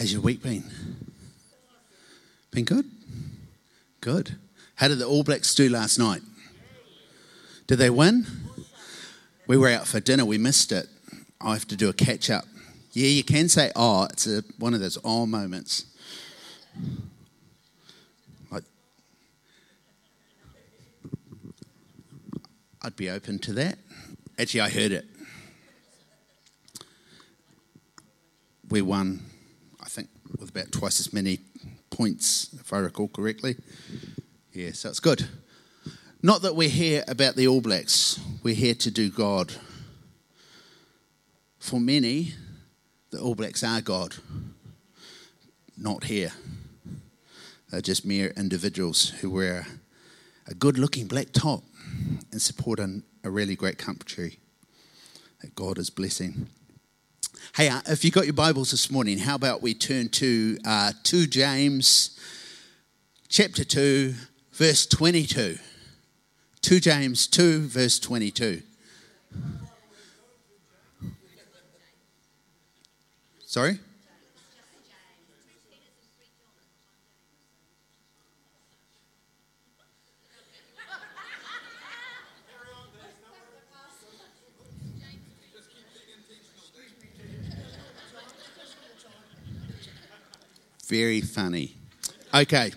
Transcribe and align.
How's 0.00 0.14
your 0.14 0.22
week 0.22 0.42
been? 0.42 0.64
Been 2.52 2.64
good? 2.64 2.86
Good. 4.00 4.38
How 4.76 4.88
did 4.88 4.98
the 4.98 5.04
All 5.04 5.22
Blacks 5.22 5.54
do 5.54 5.68
last 5.68 5.98
night? 5.98 6.22
Did 7.66 7.76
they 7.76 7.90
win? 7.90 8.24
We 9.46 9.58
were 9.58 9.68
out 9.68 9.86
for 9.86 10.00
dinner, 10.00 10.24
we 10.24 10.38
missed 10.38 10.72
it. 10.72 10.88
I 11.38 11.52
have 11.52 11.68
to 11.68 11.76
do 11.76 11.90
a 11.90 11.92
catch 11.92 12.30
up. 12.30 12.46
Yeah, 12.92 13.08
you 13.08 13.22
can 13.22 13.50
say 13.50 13.72
oh, 13.76 14.04
it's 14.04 14.26
a, 14.26 14.42
one 14.58 14.72
of 14.72 14.80
those 14.80 14.96
oh 15.04 15.26
moments. 15.26 15.84
I'd, 18.50 18.64
I'd 22.80 22.96
be 22.96 23.10
open 23.10 23.38
to 23.40 23.52
that. 23.52 23.76
Actually, 24.38 24.62
I 24.62 24.70
heard 24.70 24.92
it. 24.92 25.04
We 28.70 28.80
won, 28.80 29.26
I 29.26 29.29
with 30.50 30.62
about 30.62 30.72
twice 30.72 31.00
as 31.00 31.12
many 31.12 31.38
points, 31.90 32.50
if 32.54 32.72
I 32.72 32.78
recall 32.78 33.08
correctly. 33.08 33.56
Yeah, 34.52 34.72
so 34.72 34.88
it's 34.88 35.00
good. 35.00 35.28
Not 36.22 36.42
that 36.42 36.56
we're 36.56 36.68
here 36.68 37.04
about 37.08 37.36
the 37.36 37.46
All 37.46 37.60
Blacks, 37.60 38.20
we're 38.42 38.54
here 38.54 38.74
to 38.74 38.90
do 38.90 39.10
God. 39.10 39.54
For 41.58 41.80
many, 41.80 42.34
the 43.10 43.20
All 43.20 43.34
Blacks 43.34 43.62
are 43.62 43.80
God, 43.80 44.16
not 45.76 46.04
here. 46.04 46.32
They're 47.70 47.80
just 47.80 48.04
mere 48.04 48.32
individuals 48.36 49.10
who 49.20 49.30
wear 49.30 49.66
a 50.46 50.54
good 50.54 50.78
looking 50.78 51.06
black 51.06 51.32
top 51.32 51.62
and 52.32 52.42
support 52.42 52.80
an, 52.80 53.04
a 53.22 53.30
really 53.30 53.54
great 53.54 53.78
country 53.78 54.38
that 55.42 55.54
God 55.54 55.78
is 55.78 55.90
blessing. 55.90 56.48
Hey, 57.60 57.68
uh, 57.68 57.82
if 57.88 58.06
you 58.06 58.10
got 58.10 58.24
your 58.24 58.32
Bibles 58.32 58.70
this 58.70 58.90
morning, 58.90 59.18
how 59.18 59.34
about 59.34 59.60
we 59.60 59.74
turn 59.74 60.08
to 60.08 60.56
uh, 60.64 60.92
2 61.02 61.26
James 61.26 62.18
chapter 63.28 63.64
2, 63.64 64.14
verse 64.52 64.86
22. 64.86 65.58
2 66.62 66.80
James 66.80 67.26
2, 67.26 67.66
verse 67.66 67.98
22. 67.98 68.62
Sorry? 73.44 73.78
Very 90.90 91.20
funny. 91.20 91.76
Okay. 92.34 92.72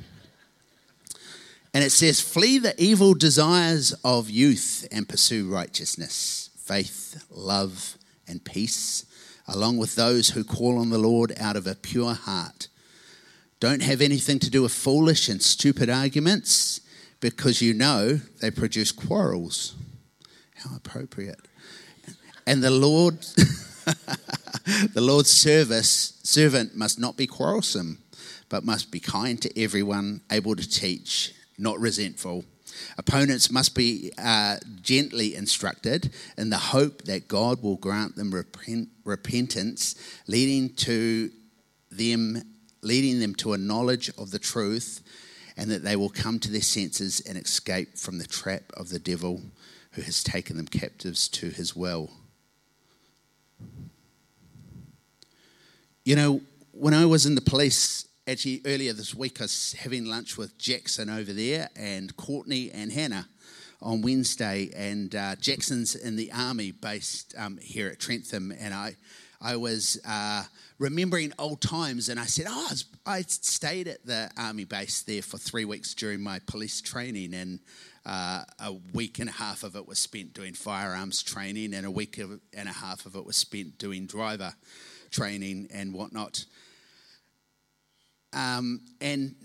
And 1.73 1.83
it 1.83 1.92
says, 1.92 2.22
Flee 2.22 2.59
the 2.59 2.75
evil 2.78 3.16
desires 3.16 3.92
of 4.03 4.30
youth 4.30 4.88
and 4.92 5.09
pursue 5.09 5.50
righteousness, 5.50 6.52
faith, 6.56 7.25
love, 7.31 7.97
and 8.28 8.45
peace, 8.45 9.06
along 9.47 9.78
with 9.78 9.95
those 9.95 10.30
who 10.30 10.44
call 10.44 10.78
on 10.78 10.91
the 10.91 11.00
Lord 11.00 11.34
out 11.39 11.56
of 11.56 11.66
a 11.66 11.73
pure 11.73 12.14
heart. 12.14 12.67
Don't 13.59 13.81
have 13.81 14.00
anything 14.00 14.38
to 14.39 14.52
do 14.52 14.61
with 14.61 14.73
foolish 14.73 15.28
and 15.28 15.41
stupid 15.41 15.89
arguments 15.89 16.81
because 17.19 17.64
you 17.64 17.73
know 17.73 18.22
they 18.41 18.52
produce 18.52 18.91
quarrels. 18.91 19.73
How 20.58 20.75
appropriate. 20.75 21.39
And 22.45 22.64
the 22.64 22.69
Lord, 22.69 23.22
the 24.94 25.01
Lord's 25.01 25.31
service 25.31 26.19
servant 26.22 26.75
must 26.75 27.00
not 27.00 27.18
be 27.18 27.25
quarrelsome 27.25 28.03
but 28.53 28.64
must 28.64 28.91
be 28.91 29.00
kind 29.00 29.41
to 29.41 29.59
everyone, 29.59 30.22
able 30.31 30.56
to 30.56 30.69
teach, 30.69 31.34
not 31.58 31.80
resentful. 31.80 32.46
Opponents 33.00 33.50
must 33.50 33.74
be 33.74 34.12
uh, 34.19 34.58
gently 34.80 35.34
instructed 35.34 36.14
in 36.38 36.52
the 36.52 36.58
hope 36.58 37.02
that 37.06 37.28
God 37.28 37.63
will 37.63 37.78
grant 37.78 38.16
them 38.16 38.31
repent, 38.31 38.90
repentance, 39.06 39.96
leading 40.28 40.69
to 40.75 41.31
them, 41.90 42.44
leading 42.84 43.19
them 43.19 43.34
to 43.38 43.53
a 43.53 43.58
knowledge 43.58 44.12
of 44.19 44.30
the 44.30 44.38
truth, 44.38 45.02
and 45.58 45.72
that 45.72 45.84
they 45.84 45.96
will 45.96 46.12
come 46.12 46.38
to 46.38 46.52
their 46.52 46.62
senses 46.62 47.22
and 47.28 47.40
escape 47.40 47.97
from 47.97 48.19
the 48.19 48.28
trap 48.28 48.72
of 48.78 48.90
the 48.90 49.00
devil, 49.00 49.42
who 49.94 50.03
has 50.03 50.24
taken 50.24 50.58
them 50.58 50.68
captives 50.68 51.28
to 51.30 51.50
his 51.50 51.75
will. 51.75 52.12
You 56.06 56.16
know, 56.16 56.42
when 56.72 56.94
I 56.94 57.08
was 57.08 57.25
in 57.25 57.34
the 57.34 57.42
police 57.42 58.06
actually 58.28 58.61
earlier 58.66 58.94
this 58.94 59.13
week 59.13 59.41
I 59.41 59.45
was 59.45 59.75
having 59.79 60.06
lunch 60.06 60.38
with 60.38 60.57
Jackson 60.57 61.09
over 61.09 61.34
there 61.34 61.69
and 61.75 62.16
Courtney 62.16 62.72
and 62.72 62.91
Hannah 62.91 63.28
on 63.81 64.01
Wednesday, 64.01 64.72
and 64.73 65.13
uh, 65.13 65.35
Jackson's 65.35 65.94
in 65.94 66.16
the 66.16 66.31
army 66.31 66.72
based 66.72 67.35
um, 67.38 67.57
here 67.62 67.89
at 67.89 68.00
Trentham, 68.00 68.53
and 68.57 68.73
I. 68.73 68.95
I 69.45 69.57
was 69.57 70.00
uh, 70.07 70.44
remembering 70.79 71.33
old 71.38 71.59
times, 71.59 72.07
and 72.07 72.17
I 72.17 72.23
said, 72.23 72.45
"Oh, 72.47 72.66
I, 72.66 72.72
was, 72.72 72.85
I, 73.06 73.22
stayed 73.23 73.89
at 73.89 74.06
the 74.06 74.31
army 74.38 74.63
base 74.63 75.01
there 75.01 75.22
for 75.22 75.38
three 75.38 75.66
weeks 75.66 75.94
during 75.94 76.23
my 76.23 76.39
police 76.47 76.79
training, 76.79 77.33
and 77.33 77.59
uh, 78.06 78.44
a 78.62 78.72
week 78.94 79.19
and 79.19 79.28
a 79.28 79.33
half 79.33 79.63
of 79.63 79.75
it 79.75 79.85
was 79.85 80.00
spent 80.00 80.33
doing 80.33 80.53
firearms 80.53 81.22
training, 81.22 81.73
and 81.73 81.85
a 81.85 81.91
week 81.91 82.19
and 82.19 82.69
a 82.69 82.72
half 82.72 83.06
of 83.06 83.17
it 83.17 83.25
was 83.25 83.35
spent 83.35 83.78
doing 83.78 84.06
driver 84.06 84.53
training 85.12 85.67
and 85.73 85.94
whatnot." 85.94 86.45
Um, 88.33 88.81
and 89.01 89.35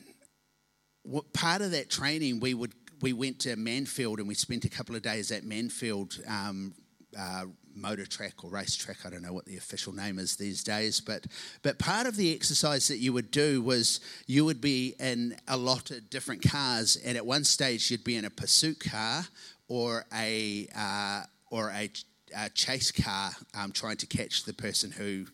what, 1.03 1.33
part 1.33 1.63
of 1.63 1.71
that 1.73 1.91
training, 1.91 2.41
we 2.41 2.55
would 2.55 2.73
we 3.01 3.13
went 3.13 3.39
to 3.41 3.55
Manfield 3.57 4.19
and 4.19 4.27
we 4.27 4.35
spent 4.35 4.65
a 4.65 4.69
couple 4.69 4.97
of 4.97 5.03
days 5.03 5.31
at 5.31 5.45
Manfield 5.45 6.29
um, 6.29 6.75
uh, 7.17 7.45
motor 7.75 8.07
track 8.07 8.43
or 8.43 8.51
race 8.51 8.75
track. 8.75 8.99
I 9.05 9.11
don't 9.11 9.23
know 9.23 9.33
what 9.33 9.45
the 9.45 9.57
official 9.57 9.93
name 9.93 10.19
is 10.19 10.37
these 10.37 10.65
days, 10.65 11.01
but 11.01 11.27
but 11.63 11.79
part 11.79 12.07
of 12.07 12.17
the 12.17 12.35
exercise 12.35 12.89
that 12.89 12.99
you 12.99 13.13
would 13.13 13.31
do 13.31 13.63
was 13.63 14.01
you 14.27 14.45
would 14.45 14.61
be 14.61 14.95
in 14.99 15.37
a 15.47 15.57
lot 15.57 15.91
of 15.91 16.11
different 16.11 16.43
cars, 16.43 16.97
and 16.97 17.17
at 17.17 17.25
one 17.25 17.45
stage 17.45 17.91
you'd 17.91 18.05
be 18.05 18.17
in 18.17 18.25
a 18.25 18.31
pursuit 18.31 18.81
car 18.81 19.25
or 19.69 20.05
a 20.13 20.69
uh, 20.77 21.23
or 21.51 21.71
a, 21.71 21.91
a, 22.37 22.51
chase 22.51 22.91
car, 22.91 23.31
um, 23.55 23.73
trying 23.73 23.97
to 23.97 24.07
catch 24.07 24.45
the 24.45 24.53
person 24.53 24.91
who 24.91 25.27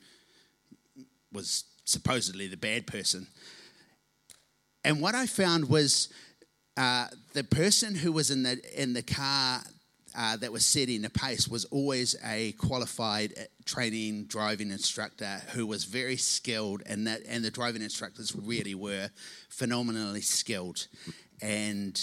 was 1.32 1.64
supposedly 1.84 2.46
the 2.46 2.56
bad 2.56 2.86
person. 2.86 3.26
And 4.84 5.00
what 5.00 5.14
I 5.14 5.26
found 5.26 5.68
was 5.68 6.08
uh, 6.76 7.06
the 7.32 7.44
person 7.44 7.94
who 7.94 8.12
was 8.12 8.30
in 8.30 8.42
the 8.42 8.60
in 8.80 8.92
the 8.92 9.02
car 9.02 9.62
uh, 10.16 10.36
that 10.36 10.52
was 10.52 10.64
setting 10.64 11.02
the 11.02 11.10
pace 11.10 11.48
was 11.48 11.64
always 11.66 12.14
a 12.24 12.52
qualified 12.52 13.32
uh, 13.36 13.42
training 13.64 14.24
driving 14.24 14.70
instructor 14.70 15.40
who 15.52 15.66
was 15.66 15.84
very 15.84 16.16
skilled, 16.16 16.82
and 16.86 17.06
that 17.06 17.22
and 17.28 17.44
the 17.44 17.50
driving 17.50 17.82
instructors 17.82 18.34
really 18.34 18.74
were 18.74 19.08
phenomenally 19.48 20.20
skilled. 20.20 20.86
And 21.40 22.00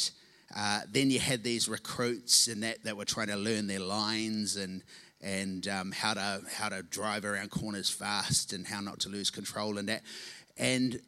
uh, 0.56 0.82
then 0.92 1.12
you 1.12 1.20
had 1.20 1.44
these 1.44 1.70
recruits 1.70 2.48
and 2.48 2.64
that 2.64 2.84
that 2.84 2.98
were 2.98 3.06
trying 3.06 3.28
to 3.28 3.38
learn 3.38 3.68
their 3.68 3.80
lines 3.80 4.56
and 4.56 4.84
and 5.22 5.68
um, 5.68 5.92
how 5.92 6.14
to 6.14 6.42
how 6.52 6.70
to 6.70 6.84
drive 6.84 7.26
around 7.26 7.52
corners 7.52 7.90
fast 7.90 8.54
and 8.54 8.68
how 8.68 8.82
not 8.82 9.00
to 9.02 9.10
lose 9.10 9.30
control 9.30 9.78
and 9.78 9.88
that. 9.90 10.02
And 10.58 11.00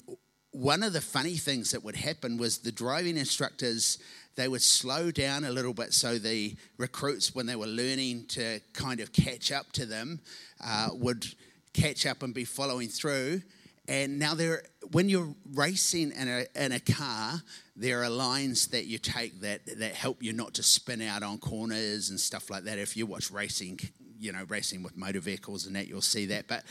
one 0.51 0.84
of 0.84 0.94
the 0.94 1.01
funny 1.01 1.35
things 1.35 1.72
that 1.72 1.84
would 1.84 1.96
happen 1.96 2.38
was 2.38 2.59
the 2.59 2.72
driving 2.72 3.18
instructors 3.18 3.97
they 4.35 4.47
would 4.47 4.62
slow 4.62 5.11
down 5.11 5.43
a 5.43 5.52
little 5.52 5.73
bit 5.73 5.93
so 5.93 6.17
the 6.17 6.55
recruits 6.78 7.35
when 7.35 7.46
they 7.46 7.55
were 7.55 7.67
learning 7.67 8.26
to 8.28 8.59
kind 8.73 8.99
of 8.99 9.11
catch 9.11 9.52
up 9.52 9.72
to 9.72 9.85
them 9.85 10.20
uh, 10.64 10.90
would 10.93 11.26
catch 11.73 12.05
up 12.05 12.23
and 12.23 12.34
be 12.34 12.46
following 12.46 12.87
through 12.87 13.41
and 13.87 14.17
now 14.17 14.34
there 14.34 14.64
when 14.91 15.09
you're 15.09 15.34
racing 15.53 16.11
in 16.11 16.28
a, 16.28 16.46
in 16.55 16.72
a 16.72 16.79
car 16.79 17.41
there 17.76 18.03
are 18.03 18.09
lines 18.09 18.67
that 18.67 18.85
you 18.85 18.99
take 18.99 19.41
that, 19.41 19.66
that 19.66 19.93
help 19.93 20.22
you 20.22 20.34
not 20.34 20.53
to 20.53 20.61
spin 20.61 21.02
out 21.02 21.23
on 21.23 21.40
corners 21.40 22.11
and 22.11 22.20
stuff 22.20 22.52
like 22.52 22.64
that 22.64 22.78
if 22.78 22.96
you 22.96 23.08
watch 23.08 23.32
racing 23.32 23.79
you 24.23 24.31
know, 24.31 24.46
racing 24.47 24.84
with 24.84 24.96
motor 24.96 25.20
vehicles 25.20 25.66
and 25.66 25.75
that, 25.75 25.87
you'll 25.87 26.02
see 26.02 26.25
that. 26.28 26.47
But 26.47 26.64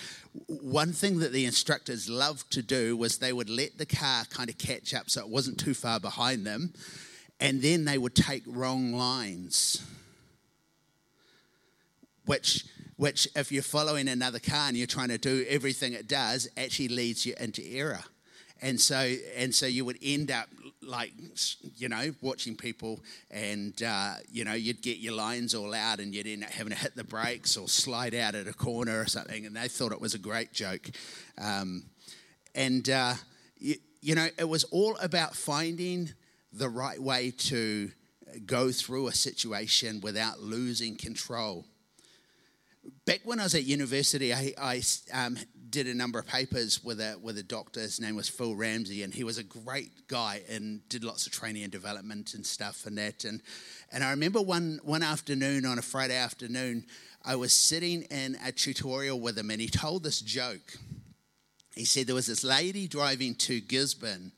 one 0.47 0.93
thing 0.93 1.19
that 1.19 1.33
the 1.33 1.45
instructors 1.45 2.09
loved 2.09 2.51
to 2.53 2.63
do 2.63 2.97
was 2.97 3.19
they 3.19 3.33
would 3.33 3.51
let 3.51 3.79
the 3.79 3.87
car 3.87 4.25
kind 4.31 4.49
of 4.49 4.59
catch 4.59 4.95
up 4.95 5.11
so 5.11 5.21
it 5.21 5.29
wasn't 5.29 5.61
too 5.61 5.75
far 5.75 6.01
behind 6.01 6.47
them, 6.47 6.73
and 7.41 7.61
then 7.61 7.85
they 7.85 7.99
would 7.99 8.15
take 8.15 8.43
wrong 8.47 8.93
lines, 8.93 9.85
which 12.27 12.65
which 12.97 13.27
if 13.35 13.51
you're 13.51 13.63
following 13.63 14.07
another 14.07 14.39
car 14.39 14.69
and 14.69 14.77
you're 14.77 14.87
trying 14.87 15.09
to 15.09 15.19
do 15.19 15.45
everything 15.49 15.93
it 15.93 16.07
does 16.07 16.49
actually 16.57 16.89
leads 16.89 17.27
you 17.27 17.35
into 17.41 17.61
error 17.67 18.05
and 18.61 18.81
so 18.81 19.15
and 19.37 19.53
so 19.53 19.67
you 19.67 19.85
would 19.85 19.99
end 20.03 20.31
up 20.31 20.47
like 20.83 21.13
you 21.77 21.89
know 21.89 22.13
watching 22.21 22.57
people 22.57 23.01
and 23.31 23.83
uh, 23.83 24.15
you 24.31 24.45
know 24.45 24.55
you'd 24.55 24.83
get 24.83 24.99
your 24.99 25.15
lines 25.15 25.55
all 25.55 25.73
out 25.75 26.01
and 26.01 26.15
you'd 26.15 26.27
end 26.27 26.45
up 26.45 26.51
having 26.51 26.73
to 26.73 26.79
hit 26.79 26.95
the 26.97 27.05
brakes 27.05 27.57
or 27.57 27.69
slide 27.69 28.15
out 28.15 28.35
at 28.35 28.47
a 28.47 28.53
corner 28.53 29.01
or 29.01 29.07
something 29.07 29.47
and 29.47 29.57
they 29.57 29.69
thought 29.69 29.93
it 29.93 30.01
was 30.01 30.15
a 30.15 30.19
great 30.19 30.53
joke 30.53 30.91
um, 31.39 31.85
and 32.55 32.89
uh, 32.91 33.15
you, 33.59 33.77
you 34.01 34.15
know, 34.15 34.29
it 34.39 34.49
was 34.49 34.65
all 34.65 34.97
about 35.01 35.35
finding 35.35 36.11
the 36.53 36.69
right 36.69 37.01
way 37.01 37.31
to 37.31 37.91
go 38.45 38.71
through 38.71 39.07
a 39.07 39.13
situation 39.13 40.01
without 40.01 40.41
losing 40.41 40.97
control. 40.97 41.65
Back 43.07 43.21
when 43.25 43.39
I 43.39 43.45
was 43.45 43.55
at 43.55 43.65
university, 43.65 44.35
I, 44.35 44.53
I 44.61 44.83
um, 45.15 45.39
did 45.73 45.87
a 45.89 45.95
number 45.95 46.19
of 46.19 46.27
papers 46.27 46.85
with 46.85 47.01
a 47.01 47.19
with 47.21 47.39
a 47.39 47.43
doctor. 47.43 47.81
His 47.81 47.99
name 47.99 48.15
was 48.15 48.29
Phil 48.29 48.55
Ramsey, 48.55 49.03
and 49.03 49.13
he 49.13 49.25
was 49.25 49.39
a 49.39 49.43
great 49.43 50.07
guy 50.07 50.43
and 50.49 50.87
did 50.89 51.03
lots 51.03 51.27
of 51.27 51.33
training 51.33 51.63
and 51.65 51.73
development 51.73 52.35
and 52.35 52.47
stuff 52.47 52.87
and 52.87 52.97
that. 52.99 53.25
And 53.25 53.43
and 53.91 54.05
I 54.05 54.11
remember 54.11 54.41
one 54.41 54.79
one 54.85 55.03
afternoon 55.03 55.65
on 55.65 55.79
a 55.79 55.83
Friday 55.83 56.15
afternoon, 56.15 56.85
I 57.25 57.37
was 57.37 57.53
sitting 57.53 58.03
in 58.03 58.37
a 58.45 58.53
tutorial 58.53 59.19
with 59.19 59.37
him, 59.37 59.51
and 59.51 59.61
he 59.61 59.69
told 59.69 60.05
this 60.05 60.21
joke. 60.21 60.77
He 61.75 61.87
said 61.87 62.07
there 62.07 62.15
was 62.15 62.27
this 62.27 62.45
lady 62.45 62.87
driving 62.87 63.35
to 63.37 63.59
Gisborne, 63.61 64.33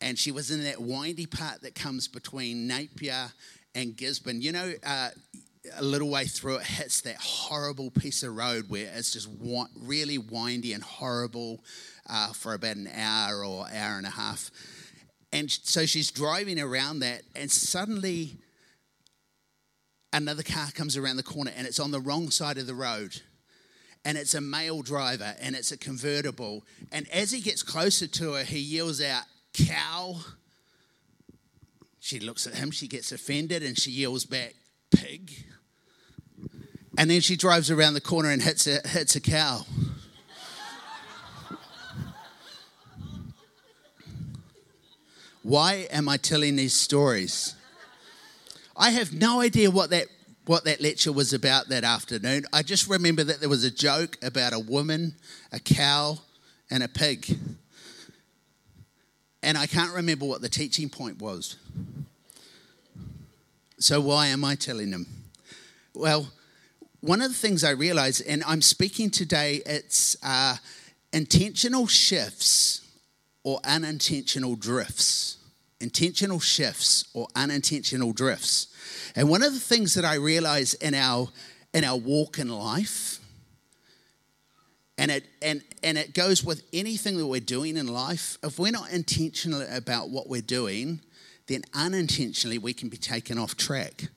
and 0.00 0.18
she 0.18 0.32
was 0.32 0.50
in 0.50 0.64
that 0.64 0.80
windy 0.80 1.26
part 1.26 1.60
that 1.62 1.74
comes 1.74 2.08
between 2.08 2.66
Napier 2.66 3.30
and 3.74 3.94
Gisborne. 3.94 4.40
You 4.40 4.52
know, 4.52 4.72
uh, 4.84 5.10
a 5.76 5.82
little 5.82 6.10
way 6.10 6.26
through 6.26 6.56
it 6.56 6.64
hits 6.64 7.00
that 7.02 7.16
horrible 7.16 7.90
piece 7.90 8.22
of 8.22 8.36
road 8.36 8.68
where 8.68 8.90
it's 8.94 9.12
just 9.12 9.28
really 9.76 10.18
windy 10.18 10.72
and 10.72 10.82
horrible 10.82 11.62
uh, 12.08 12.32
for 12.32 12.54
about 12.54 12.76
an 12.76 12.88
hour 12.94 13.44
or 13.44 13.66
hour 13.72 13.96
and 13.98 14.06
a 14.06 14.10
half. 14.10 14.50
And 15.32 15.50
so 15.50 15.86
she's 15.86 16.10
driving 16.10 16.60
around 16.60 17.00
that, 17.00 17.22
and 17.34 17.50
suddenly 17.50 18.38
another 20.12 20.42
car 20.42 20.70
comes 20.72 20.96
around 20.96 21.16
the 21.16 21.22
corner 21.22 21.52
and 21.54 21.66
it's 21.66 21.78
on 21.78 21.90
the 21.90 22.00
wrong 22.00 22.30
side 22.30 22.58
of 22.58 22.66
the 22.66 22.74
road. 22.74 23.20
And 24.04 24.16
it's 24.16 24.34
a 24.34 24.40
male 24.40 24.82
driver 24.82 25.34
and 25.40 25.56
it's 25.56 25.72
a 25.72 25.76
convertible. 25.76 26.64
And 26.92 27.08
as 27.10 27.32
he 27.32 27.40
gets 27.40 27.62
closer 27.62 28.06
to 28.06 28.34
her, 28.34 28.44
he 28.44 28.60
yells 28.60 29.02
out, 29.02 29.24
Cow. 29.52 30.16
She 31.98 32.20
looks 32.20 32.46
at 32.46 32.54
him, 32.54 32.70
she 32.70 32.86
gets 32.86 33.10
offended, 33.10 33.64
and 33.64 33.76
she 33.76 33.90
yells 33.90 34.24
back, 34.24 34.54
Pig. 34.90 35.44
And 36.98 37.10
then 37.10 37.20
she 37.20 37.36
drives 37.36 37.70
around 37.70 37.94
the 37.94 38.00
corner 38.00 38.30
and 38.30 38.42
hits 38.42 38.66
a, 38.66 38.86
hits 38.88 39.16
a 39.16 39.20
cow. 39.20 39.66
Why 45.42 45.86
am 45.92 46.08
I 46.08 46.16
telling 46.16 46.56
these 46.56 46.74
stories? 46.74 47.54
I 48.76 48.90
have 48.90 49.12
no 49.12 49.40
idea 49.40 49.70
what 49.70 49.90
that 49.90 50.08
what 50.46 50.64
that 50.64 50.80
lecture 50.80 51.12
was 51.12 51.32
about 51.32 51.68
that 51.68 51.82
afternoon. 51.82 52.46
I 52.52 52.62
just 52.62 52.88
remember 52.88 53.24
that 53.24 53.40
there 53.40 53.48
was 53.48 53.64
a 53.64 53.70
joke 53.70 54.16
about 54.22 54.52
a 54.52 54.60
woman, 54.60 55.14
a 55.52 55.58
cow, 55.58 56.18
and 56.70 56.84
a 56.84 56.88
pig. 56.88 57.36
And 59.42 59.58
I 59.58 59.66
can't 59.66 59.92
remember 59.92 60.24
what 60.24 60.42
the 60.42 60.48
teaching 60.48 60.88
point 60.88 61.20
was. 61.20 61.56
So 63.78 64.00
why 64.00 64.28
am 64.28 64.44
I 64.44 64.54
telling 64.54 64.90
them? 64.90 65.06
Well, 65.94 66.28
one 67.00 67.20
of 67.20 67.28
the 67.28 67.36
things 67.36 67.64
I 67.64 67.70
realize, 67.70 68.20
and 68.20 68.42
I'm 68.46 68.62
speaking 68.62 69.10
today, 69.10 69.62
it's 69.66 70.16
uh, 70.22 70.56
intentional 71.12 71.86
shifts 71.86 72.82
or 73.44 73.60
unintentional 73.64 74.56
drifts. 74.56 75.38
Intentional 75.80 76.40
shifts 76.40 77.04
or 77.12 77.28
unintentional 77.36 78.12
drifts. 78.12 78.68
And 79.14 79.28
one 79.28 79.42
of 79.42 79.52
the 79.52 79.60
things 79.60 79.94
that 79.94 80.04
I 80.04 80.14
realize 80.14 80.74
in 80.74 80.94
our 80.94 81.28
in 81.74 81.84
our 81.84 81.98
walk 81.98 82.38
in 82.38 82.48
life, 82.48 83.18
and 84.96 85.10
it 85.10 85.24
and 85.42 85.62
and 85.82 85.98
it 85.98 86.14
goes 86.14 86.42
with 86.42 86.62
anything 86.72 87.18
that 87.18 87.26
we're 87.26 87.40
doing 87.40 87.76
in 87.76 87.88
life, 87.88 88.38
if 88.42 88.58
we're 88.58 88.72
not 88.72 88.90
intentional 88.90 89.66
about 89.70 90.08
what 90.08 90.28
we're 90.28 90.40
doing, 90.40 91.00
then 91.46 91.62
unintentionally 91.74 92.56
we 92.58 92.72
can 92.72 92.88
be 92.88 92.96
taken 92.96 93.38
off 93.38 93.56
track. 93.56 94.08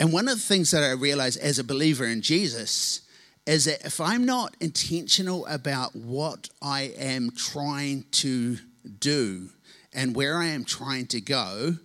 And 0.00 0.12
one 0.12 0.28
of 0.28 0.34
the 0.34 0.44
things 0.44 0.70
that 0.72 0.82
I 0.82 0.90
realize 0.92 1.36
as 1.36 1.58
a 1.58 1.64
believer 1.64 2.04
in 2.04 2.22
Jesus 2.22 3.02
is 3.46 3.64
that 3.64 3.84
if 3.84 4.00
I'm 4.00 4.24
not 4.24 4.56
intentional 4.60 5.46
about 5.46 5.94
what 5.96 6.48
I 6.60 6.92
am 6.96 7.30
trying 7.30 8.04
to 8.12 8.58
do 8.98 9.48
and 9.92 10.14
where 10.14 10.38
I 10.38 10.46
am 10.46 10.64
trying 10.64 11.06
to 11.08 11.20
go, 11.20 11.76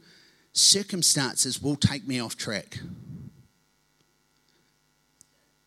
circumstances 0.54 1.62
will 1.62 1.76
take 1.76 2.08
me 2.08 2.20
off 2.20 2.38
track. 2.38 2.80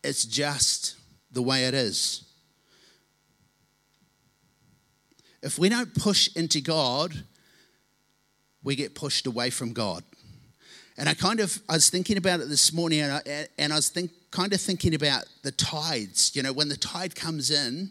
It's 0.03 0.25
just 0.25 0.95
the 1.31 1.41
way 1.41 1.65
it 1.65 1.73
is. 1.73 2.23
If 5.41 5.57
we 5.57 5.69
don't 5.69 5.93
push 5.93 6.29
into 6.35 6.61
God, 6.61 7.23
we 8.63 8.75
get 8.75 8.95
pushed 8.95 9.25
away 9.25 9.49
from 9.49 9.73
God. 9.73 10.03
And 11.01 11.09
I 11.09 11.15
kind 11.15 11.39
of, 11.39 11.59
I 11.67 11.73
was 11.73 11.89
thinking 11.89 12.17
about 12.17 12.41
it 12.41 12.49
this 12.49 12.71
morning, 12.71 12.99
and 12.99 13.11
I, 13.11 13.47
and 13.57 13.73
I 13.73 13.77
was 13.77 13.89
think, 13.89 14.11
kind 14.29 14.53
of 14.53 14.61
thinking 14.61 14.93
about 14.93 15.23
the 15.41 15.51
tides. 15.51 16.35
You 16.35 16.43
know, 16.43 16.53
when 16.53 16.69
the 16.69 16.77
tide 16.77 17.15
comes 17.15 17.49
in, 17.49 17.89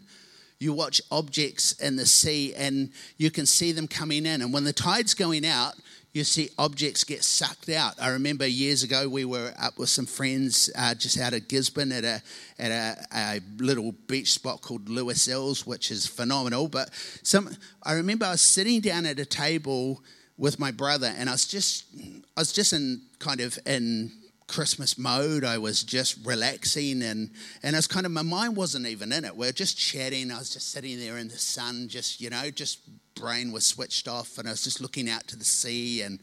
you 0.59 0.71
watch 0.71 1.01
objects 1.11 1.73
in 1.73 1.97
the 1.97 2.05
sea 2.05 2.53
and 2.55 2.89
you 3.17 3.29
can 3.29 3.45
see 3.45 3.73
them 3.73 3.85
coming 3.85 4.25
in. 4.25 4.41
And 4.41 4.53
when 4.53 4.63
the 4.63 4.71
tide's 4.71 5.13
going 5.13 5.45
out, 5.45 5.73
you 6.13 6.23
see 6.23 6.51
objects 6.57 7.03
get 7.03 7.21
sucked 7.25 7.67
out. 7.67 7.95
I 8.01 8.11
remember 8.11 8.47
years 8.47 8.81
ago 8.81 9.09
we 9.09 9.25
were 9.25 9.53
up 9.59 9.77
with 9.77 9.89
some 9.89 10.05
friends 10.05 10.69
uh, 10.77 10.93
just 10.93 11.19
out 11.19 11.33
of 11.33 11.49
Gisborne 11.49 11.91
at 11.91 12.05
a 12.05 12.21
at 12.59 12.71
a, 12.71 13.07
a, 13.13 13.41
little 13.57 13.91
beach 14.07 14.31
spot 14.31 14.61
called 14.61 14.85
Loisels, 14.85 15.67
which 15.67 15.91
is 15.91 16.07
phenomenal. 16.07 16.69
But 16.69 16.91
some, 17.23 17.49
I 17.83 17.93
remember 17.93 18.25
I 18.25 18.31
was 18.31 18.41
sitting 18.41 18.79
down 18.79 19.05
at 19.05 19.19
a 19.19 19.25
table 19.25 20.01
with 20.41 20.57
my 20.57 20.71
brother, 20.71 21.13
and 21.15 21.29
I 21.29 21.33
was 21.33 21.45
just 21.45 21.85
I 22.35 22.41
was 22.41 22.51
just 22.51 22.73
in 22.73 23.03
kind 23.19 23.39
of 23.41 23.59
in 23.63 24.11
Christmas 24.47 24.97
mode. 24.97 25.45
I 25.45 25.59
was 25.59 25.83
just 25.83 26.17
relaxing, 26.25 27.03
and 27.03 27.29
and 27.61 27.75
I 27.75 27.77
was 27.77 27.85
kind 27.85 28.07
of 28.07 28.11
my 28.11 28.23
mind 28.23 28.57
wasn't 28.57 28.87
even 28.87 29.13
in 29.13 29.23
it. 29.23 29.35
We 29.35 29.47
are 29.47 29.51
just 29.51 29.77
chatting. 29.77 30.31
I 30.31 30.39
was 30.39 30.49
just 30.49 30.71
sitting 30.71 30.99
there 30.99 31.19
in 31.19 31.27
the 31.27 31.37
sun, 31.37 31.87
just 31.87 32.19
you 32.19 32.31
know, 32.31 32.49
just 32.49 32.79
brain 33.13 33.51
was 33.51 33.67
switched 33.67 34.07
off, 34.07 34.39
and 34.39 34.47
I 34.47 34.51
was 34.51 34.63
just 34.63 34.81
looking 34.81 35.07
out 35.07 35.27
to 35.27 35.37
the 35.37 35.45
sea, 35.45 36.01
and 36.01 36.19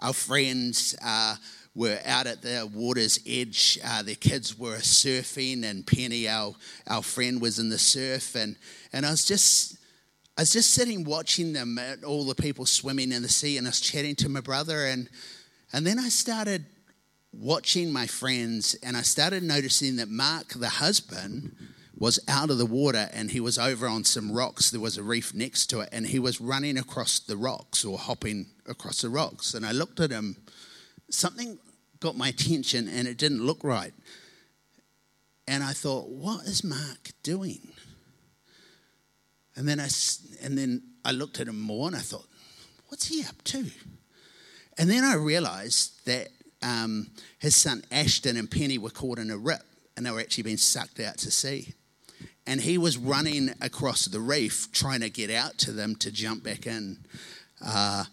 our 0.00 0.14
friends. 0.14 0.96
Uh, 1.04 1.36
were 1.72 2.00
out 2.04 2.26
at 2.26 2.42
the 2.42 2.68
water's 2.74 3.20
edge. 3.24 3.78
Uh, 3.84 4.02
their 4.02 4.16
kids 4.16 4.58
were 4.58 4.78
surfing, 4.78 5.64
and 5.64 5.86
Penny, 5.86 6.28
our, 6.28 6.52
our 6.88 7.00
friend, 7.00 7.40
was 7.40 7.60
in 7.60 7.68
the 7.68 7.78
surf. 7.78 8.34
And, 8.34 8.56
and 8.92 9.06
I 9.06 9.12
was 9.12 9.24
just 9.24 9.79
I 10.40 10.42
was 10.42 10.54
just 10.54 10.72
sitting 10.72 11.04
watching 11.04 11.52
them, 11.52 11.76
and 11.76 12.02
all 12.02 12.24
the 12.24 12.34
people 12.34 12.64
swimming 12.64 13.12
in 13.12 13.20
the 13.20 13.28
sea, 13.28 13.58
and 13.58 13.66
I 13.66 13.68
was 13.68 13.78
chatting 13.78 14.16
to 14.16 14.28
my 14.30 14.40
brother. 14.40 14.86
And, 14.86 15.10
and 15.70 15.86
then 15.86 15.98
I 15.98 16.08
started 16.08 16.64
watching 17.30 17.92
my 17.92 18.06
friends, 18.06 18.74
and 18.82 18.96
I 18.96 19.02
started 19.02 19.42
noticing 19.42 19.96
that 19.96 20.08
Mark, 20.08 20.54
the 20.54 20.70
husband, 20.70 21.54
was 21.94 22.18
out 22.26 22.48
of 22.48 22.56
the 22.56 22.64
water 22.64 23.10
and 23.12 23.30
he 23.30 23.38
was 23.38 23.58
over 23.58 23.86
on 23.86 24.04
some 24.04 24.32
rocks. 24.32 24.70
There 24.70 24.80
was 24.80 24.96
a 24.96 25.02
reef 25.02 25.34
next 25.34 25.66
to 25.66 25.80
it, 25.80 25.90
and 25.92 26.06
he 26.06 26.18
was 26.18 26.40
running 26.40 26.78
across 26.78 27.18
the 27.18 27.36
rocks 27.36 27.84
or 27.84 27.98
hopping 27.98 28.46
across 28.66 29.02
the 29.02 29.10
rocks. 29.10 29.52
And 29.52 29.66
I 29.66 29.72
looked 29.72 30.00
at 30.00 30.10
him, 30.10 30.36
something 31.10 31.58
got 32.00 32.16
my 32.16 32.28
attention, 32.28 32.88
and 32.88 33.06
it 33.06 33.18
didn't 33.18 33.44
look 33.44 33.62
right. 33.62 33.92
And 35.46 35.62
I 35.62 35.74
thought, 35.74 36.08
what 36.08 36.46
is 36.46 36.64
Mark 36.64 37.10
doing? 37.22 37.72
And 39.60 39.68
then 39.68 39.78
I, 39.78 39.88
and 40.42 40.56
then 40.56 40.82
I 41.04 41.12
looked 41.12 41.38
at 41.38 41.46
him 41.46 41.60
more 41.60 41.86
and 41.86 41.94
I 41.94 41.98
thought, 41.98 42.24
what's 42.88 43.08
he 43.08 43.22
up 43.26 43.44
to? 43.44 43.66
And 44.78 44.88
then 44.88 45.04
I 45.04 45.16
realized 45.16 46.06
that 46.06 46.28
um, 46.62 47.08
his 47.38 47.56
son 47.56 47.82
Ashton 47.92 48.38
and 48.38 48.50
Penny 48.50 48.78
were 48.78 48.88
caught 48.88 49.18
in 49.18 49.30
a 49.30 49.36
rip 49.36 49.60
and 49.98 50.06
they 50.06 50.10
were 50.10 50.20
actually 50.20 50.44
being 50.44 50.56
sucked 50.56 50.98
out 50.98 51.18
to 51.18 51.30
sea. 51.30 51.74
And 52.46 52.62
he 52.62 52.78
was 52.78 52.96
running 52.96 53.50
across 53.60 54.06
the 54.06 54.18
reef 54.18 54.72
trying 54.72 55.00
to 55.00 55.10
get 55.10 55.30
out 55.30 55.58
to 55.58 55.72
them 55.72 55.94
to 55.96 56.10
jump 56.10 56.42
back 56.42 56.66
in. 56.66 56.96
Uh, 57.62 58.04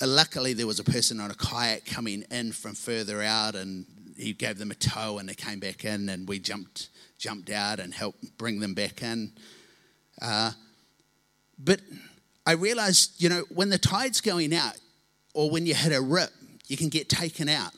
luckily, 0.00 0.52
there 0.52 0.68
was 0.68 0.78
a 0.78 0.84
person 0.84 1.18
on 1.18 1.32
a 1.32 1.34
kayak 1.34 1.84
coming 1.84 2.22
in 2.30 2.52
from 2.52 2.74
further 2.74 3.20
out 3.20 3.56
and 3.56 3.86
he 4.16 4.34
gave 4.34 4.56
them 4.56 4.70
a 4.70 4.76
tow 4.76 5.18
and 5.18 5.28
they 5.28 5.34
came 5.34 5.58
back 5.58 5.84
in 5.84 6.08
and 6.08 6.28
we 6.28 6.38
jumped, 6.38 6.90
jumped 7.18 7.50
out 7.50 7.80
and 7.80 7.92
helped 7.92 8.38
bring 8.38 8.60
them 8.60 8.74
back 8.74 9.02
in. 9.02 9.32
Uh, 10.20 10.52
but 11.58 11.80
I 12.46 12.52
realized, 12.52 13.22
you 13.22 13.28
know, 13.28 13.44
when 13.50 13.68
the 13.68 13.78
tide's 13.78 14.20
going 14.20 14.54
out 14.54 14.76
or 15.34 15.50
when 15.50 15.66
you 15.66 15.74
hit 15.74 15.92
a 15.92 16.00
rip, 16.00 16.30
you 16.66 16.76
can 16.76 16.88
get 16.88 17.08
taken 17.08 17.48
out. 17.48 17.72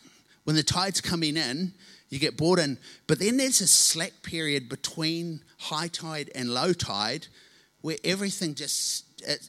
When 0.44 0.56
the 0.56 0.62
tide's 0.62 1.00
coming 1.00 1.36
in, 1.36 1.72
you 2.08 2.18
get 2.18 2.36
brought 2.36 2.58
in. 2.58 2.78
But 3.06 3.18
then 3.18 3.36
there's 3.36 3.60
a 3.60 3.66
slack 3.66 4.12
period 4.22 4.68
between 4.68 5.40
high 5.58 5.88
tide 5.88 6.30
and 6.34 6.52
low 6.52 6.72
tide 6.72 7.26
where 7.80 7.96
everything 8.04 8.54
just, 8.54 9.04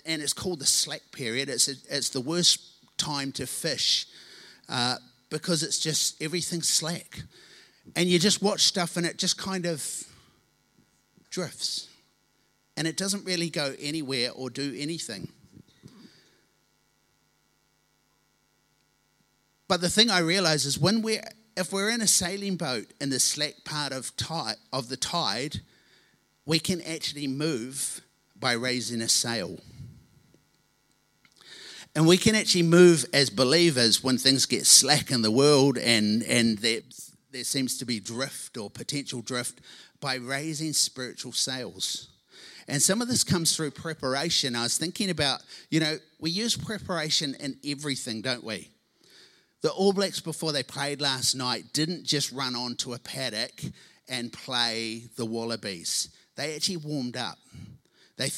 and 0.05 0.21
it's 0.21 0.33
called 0.33 0.59
the 0.59 0.65
slack 0.65 1.01
period. 1.11 1.49
It's, 1.49 1.67
a, 1.67 1.73
it's 1.89 2.09
the 2.09 2.21
worst 2.21 2.59
time 2.97 3.31
to 3.33 3.45
fish 3.45 4.07
uh, 4.67 4.97
because 5.29 5.63
it's 5.63 5.79
just 5.79 6.21
everything's 6.21 6.67
slack. 6.67 7.21
And 7.95 8.09
you 8.09 8.19
just 8.19 8.41
watch 8.41 8.61
stuff 8.61 8.97
and 8.97 9.05
it 9.05 9.17
just 9.17 9.37
kind 9.37 9.65
of 9.65 9.85
drifts 11.29 11.89
and 12.77 12.87
it 12.87 12.97
doesn't 12.97 13.25
really 13.25 13.49
go 13.49 13.73
anywhere 13.79 14.31
or 14.35 14.49
do 14.49 14.75
anything. 14.77 15.29
But 19.67 19.81
the 19.81 19.89
thing 19.89 20.09
I 20.09 20.19
realize 20.19 20.65
is 20.65 20.77
when 20.77 21.01
we're 21.01 21.23
if 21.57 21.71
we're 21.71 21.89
in 21.89 22.01
a 22.01 22.07
sailing 22.07 22.57
boat 22.57 22.87
in 22.99 23.09
the 23.09 23.19
slack 23.19 23.63
part 23.63 23.93
of 23.93 24.15
tide 24.17 24.57
of 24.73 24.89
the 24.89 24.97
tide, 24.97 25.61
we 26.45 26.59
can 26.59 26.81
actually 26.81 27.27
move 27.27 28.01
by 28.35 28.53
raising 28.53 29.01
a 29.01 29.09
sail. 29.09 29.57
And 31.95 32.05
we 32.05 32.17
can 32.17 32.35
actually 32.35 32.63
move 32.63 33.05
as 33.13 33.29
believers 33.29 34.03
when 34.03 34.17
things 34.17 34.45
get 34.45 34.65
slack 34.65 35.11
in 35.11 35.21
the 35.21 35.31
world 35.31 35.77
and, 35.77 36.23
and 36.23 36.57
there, 36.57 36.81
there 37.31 37.45
seems 37.45 37.77
to 37.77 37.85
be 37.85 38.01
drift 38.01 38.57
or 38.57 38.69
potential 38.69 39.21
drift 39.21 39.61
by 40.01 40.15
raising 40.15 40.73
spiritual 40.73 41.31
sails. 41.31 42.09
And 42.67 42.81
some 42.81 43.01
of 43.01 43.07
this 43.07 43.23
comes 43.23 43.55
through 43.55 43.71
preparation. 43.71 44.55
I 44.55 44.63
was 44.63 44.77
thinking 44.77 45.09
about, 45.09 45.41
you 45.69 45.79
know, 45.79 45.97
we 46.19 46.31
use 46.31 46.57
preparation 46.57 47.35
in 47.39 47.57
everything, 47.65 48.21
don't 48.21 48.43
we? 48.43 48.69
The 49.61 49.71
All 49.71 49.93
Blacks, 49.93 50.19
before 50.19 50.51
they 50.51 50.63
played 50.63 51.01
last 51.01 51.35
night, 51.35 51.65
didn't 51.73 52.05
just 52.05 52.31
run 52.31 52.55
onto 52.55 52.93
a 52.93 52.99
paddock 52.99 53.61
and 54.07 54.31
play 54.31 55.03
the 55.15 55.25
Wallabies. 55.25 56.09
They 56.35 56.55
actually 56.55 56.77
warmed 56.77 57.17
up. 57.17 57.37
They, 58.17 58.29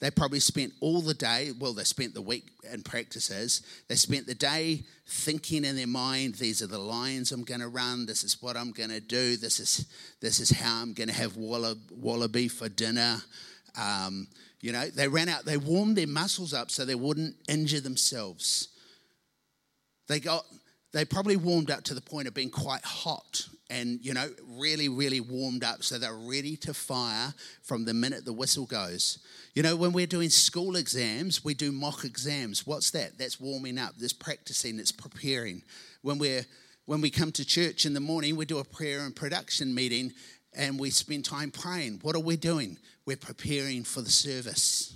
they 0.00 0.10
probably 0.10 0.40
spent 0.40 0.72
all 0.80 1.00
the 1.00 1.14
day, 1.14 1.52
well, 1.58 1.72
they 1.72 1.84
spent 1.84 2.14
the 2.14 2.22
week 2.22 2.50
in 2.70 2.82
practices. 2.82 3.62
They 3.88 3.94
spent 3.94 4.26
the 4.26 4.34
day 4.34 4.84
thinking 5.06 5.64
in 5.64 5.76
their 5.76 5.86
mind, 5.86 6.34
these 6.34 6.62
are 6.62 6.66
the 6.66 6.78
lines 6.78 7.32
I'm 7.32 7.44
going 7.44 7.60
to 7.60 7.68
run, 7.68 8.06
this 8.06 8.22
is 8.22 8.42
what 8.42 8.56
I'm 8.56 8.72
going 8.72 8.90
to 8.90 9.00
do, 9.00 9.36
this 9.36 9.60
is, 9.60 9.86
this 10.20 10.38
is 10.40 10.50
how 10.50 10.82
I'm 10.82 10.92
going 10.92 11.08
to 11.08 11.14
have 11.14 11.36
wallaby 11.36 12.48
for 12.48 12.68
dinner. 12.68 13.22
Um, 13.78 14.26
you 14.60 14.72
know, 14.72 14.88
they 14.88 15.08
ran 15.08 15.28
out, 15.28 15.44
they 15.44 15.56
warmed 15.56 15.96
their 15.96 16.06
muscles 16.06 16.52
up 16.52 16.70
so 16.70 16.84
they 16.84 16.94
wouldn't 16.94 17.36
injure 17.48 17.80
themselves. 17.80 18.68
They 20.08 20.20
got, 20.20 20.44
they 20.92 21.04
probably 21.04 21.36
warmed 21.36 21.70
up 21.70 21.84
to 21.84 21.94
the 21.94 22.00
point 22.00 22.26
of 22.26 22.34
being 22.34 22.50
quite 22.50 22.84
hot 22.84 23.46
and, 23.70 24.00
you 24.02 24.14
know, 24.14 24.30
really, 24.56 24.88
really 24.88 25.20
warmed 25.20 25.62
up 25.62 25.84
so 25.84 25.98
they're 25.98 26.14
ready 26.14 26.56
to 26.56 26.72
fire 26.72 27.34
from 27.62 27.84
the 27.84 27.92
minute 27.92 28.24
the 28.24 28.32
whistle 28.32 28.64
goes. 28.64 29.18
You 29.54 29.62
know, 29.62 29.76
when 29.76 29.92
we're 29.92 30.06
doing 30.06 30.30
school 30.30 30.76
exams, 30.76 31.44
we 31.44 31.54
do 31.54 31.70
mock 31.70 32.04
exams. 32.04 32.66
What's 32.66 32.90
that? 32.92 33.18
That's 33.18 33.38
warming 33.38 33.78
up, 33.78 33.94
that's 33.98 34.14
practicing, 34.14 34.78
that's 34.78 34.92
preparing. 34.92 35.62
When 36.02 36.18
we're 36.18 36.46
when 36.86 37.02
we 37.02 37.10
come 37.10 37.30
to 37.32 37.44
church 37.44 37.84
in 37.84 37.92
the 37.92 38.00
morning, 38.00 38.34
we 38.34 38.46
do 38.46 38.60
a 38.60 38.64
prayer 38.64 39.00
and 39.00 39.14
production 39.14 39.74
meeting 39.74 40.14
and 40.56 40.80
we 40.80 40.88
spend 40.88 41.22
time 41.22 41.50
praying. 41.50 41.98
What 42.00 42.16
are 42.16 42.20
we 42.20 42.36
doing? 42.36 42.78
We're 43.08 43.16
preparing 43.16 43.84
for 43.84 44.02
the 44.02 44.10
service. 44.10 44.94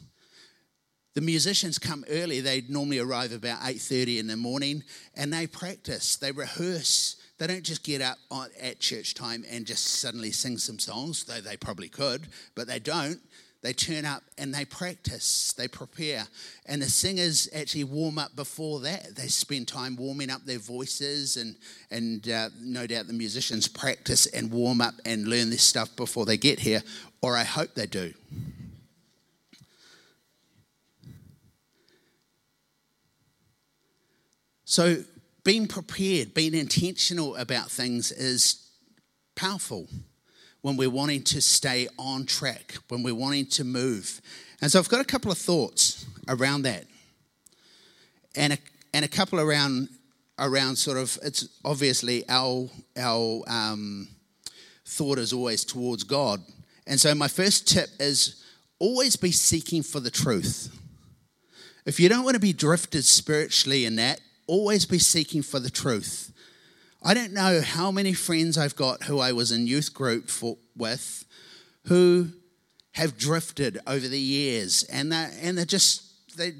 The 1.15 1.23
musicians 1.23 1.79
come 1.79 2.05
early. 2.11 2.43
They 2.43 2.61
normally 2.69 2.99
arrive 2.99 3.33
about 3.33 3.63
8:30 3.63 4.19
in 4.19 4.27
the 4.27 4.37
morning 4.37 4.85
and 5.15 5.33
they 5.33 5.47
practice, 5.47 6.17
they 6.17 6.31
rehearse. 6.31 7.17
They 7.39 7.47
don't 7.47 7.63
just 7.63 7.83
get 7.83 8.03
up 8.03 8.19
at 8.61 8.81
church 8.81 9.15
time 9.15 9.47
and 9.49 9.67
just 9.67 9.87
suddenly 9.87 10.31
sing 10.31 10.59
some 10.59 10.79
songs, 10.79 11.25
though 11.25 11.41
they 11.41 11.57
probably 11.57 11.89
could, 11.89 12.29
but 12.55 12.67
they 12.67 12.79
don't. 12.79 13.23
They 13.63 13.73
turn 13.73 14.05
up 14.05 14.25
and 14.39 14.53
they 14.53 14.65
practice, 14.65 15.55
they 15.57 15.69
prepare. 15.69 16.27
And 16.67 16.83
the 16.83 16.89
singers 16.89 17.49
actually 17.55 17.85
warm 17.85 18.19
up 18.19 18.35
before 18.35 18.81
that. 18.81 19.15
They 19.15 19.29
spend 19.29 19.69
time 19.69 19.95
warming 19.95 20.31
up 20.31 20.45
their 20.45 20.59
voices, 20.59 21.37
and, 21.37 21.55
and 21.91 22.29
uh, 22.29 22.49
no 22.61 22.89
doubt 22.89 23.07
the 23.07 23.13
musicians 23.13 23.69
practice 23.69 24.27
and 24.27 24.51
warm 24.51 24.81
up 24.81 24.95
and 25.05 25.29
learn 25.29 25.51
this 25.51 25.63
stuff 25.63 25.95
before 25.95 26.27
they 26.27 26.37
get 26.37 26.59
here, 26.59 26.83
or 27.23 27.37
I 27.37 27.45
hope 27.45 27.75
they 27.75 27.87
do. 27.87 28.13
So, 34.65 35.05
being 35.45 35.69
prepared, 35.69 36.35
being 36.35 36.55
intentional 36.55 37.37
about 37.37 37.71
things 37.71 38.11
is 38.11 38.71
powerful 39.35 39.87
when 40.63 40.77
we're 40.77 40.91
wanting 40.91 41.23
to 41.25 41.43
stay 41.43 41.89
on 41.99 42.25
track, 42.25 42.77
when 42.89 43.03
we're 43.03 43.15
wanting 43.15 43.47
to 43.47 43.65
move. 43.65 44.21
And 44.61 44.71
so, 44.71 44.79
I've 44.79 44.89
got 44.89 45.01
a 45.01 45.05
couple 45.05 45.31
of 45.31 45.39
thoughts 45.39 46.07
around 46.29 46.63
that, 46.63 46.85
and 48.35 48.55
a, 48.55 48.59
and 48.95 49.05
a 49.05 49.09
couple 49.09 49.41
around 49.41 49.89
around 50.39 50.77
sort 50.77 50.97
of 50.97 51.19
it's 51.23 51.49
obviously 51.65 52.25
our 52.29 52.69
our 52.97 53.43
um, 53.47 54.09
thought 54.87 55.19
is 55.19 55.33
always 55.33 55.65
towards 55.65 56.05
God. 56.05 56.41
And 56.87 57.01
so, 57.01 57.15
my 57.15 57.29
first 57.29 57.69
tip 57.69 57.89
is 58.01 58.45
always 58.79 59.17
be 59.17 59.31
seeking 59.31 59.83
for 59.83 60.01
the 60.01 60.11
truth. 60.11 60.77
If 61.85 61.99
you 61.99 62.09
don't 62.09 62.25
want 62.25 62.35
to 62.35 62.41
be 62.41 62.53
drifted 62.53 63.05
spiritually 63.05 63.85
in 63.85 63.97
that, 63.97 64.21
always 64.47 64.87
be 64.87 64.99
seeking 64.99 65.43
for 65.43 65.59
the 65.59 65.71
truth. 65.71 66.32
I 67.05 67.15
don't 67.15 67.33
know 67.33 67.61
how 67.63 67.91
many 67.91 68.13
friends 68.13 68.57
I've 68.57 68.77
got 68.77 69.05
who 69.05 69.19
I 69.19 69.33
was 69.33 69.51
in 69.51 69.67
youth 69.67 69.93
group 69.93 70.31
for, 70.31 70.57
with 70.77 71.25
who 71.87 72.29
have 72.93 73.19
drifted 73.19 73.81
over 73.89 74.07
the 74.07 74.21
years 74.21 74.85
and 74.85 75.11
they're, 75.11 75.31
and 75.41 75.59
they're 75.59 75.65
just, 75.65 76.37
they, 76.37 76.53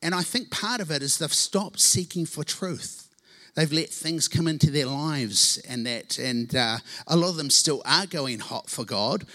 and 0.00 0.14
I 0.14 0.22
think 0.22 0.50
part 0.50 0.80
of 0.80 0.92
it 0.92 1.02
is 1.02 1.18
they've 1.18 1.32
stopped 1.32 1.80
seeking 1.80 2.24
for 2.24 2.44
truth. 2.44 3.08
They've 3.56 3.72
let 3.72 3.88
things 3.88 4.28
come 4.28 4.46
into 4.46 4.70
their 4.70 4.86
lives 4.86 5.60
and 5.68 5.84
that, 5.86 6.18
and 6.18 6.54
uh, 6.54 6.78
a 7.08 7.16
lot 7.16 7.30
of 7.30 7.36
them 7.36 7.50
still 7.50 7.82
are 7.84 8.06
going 8.06 8.38
hot 8.38 8.70
for 8.70 8.84
God, 8.84 9.26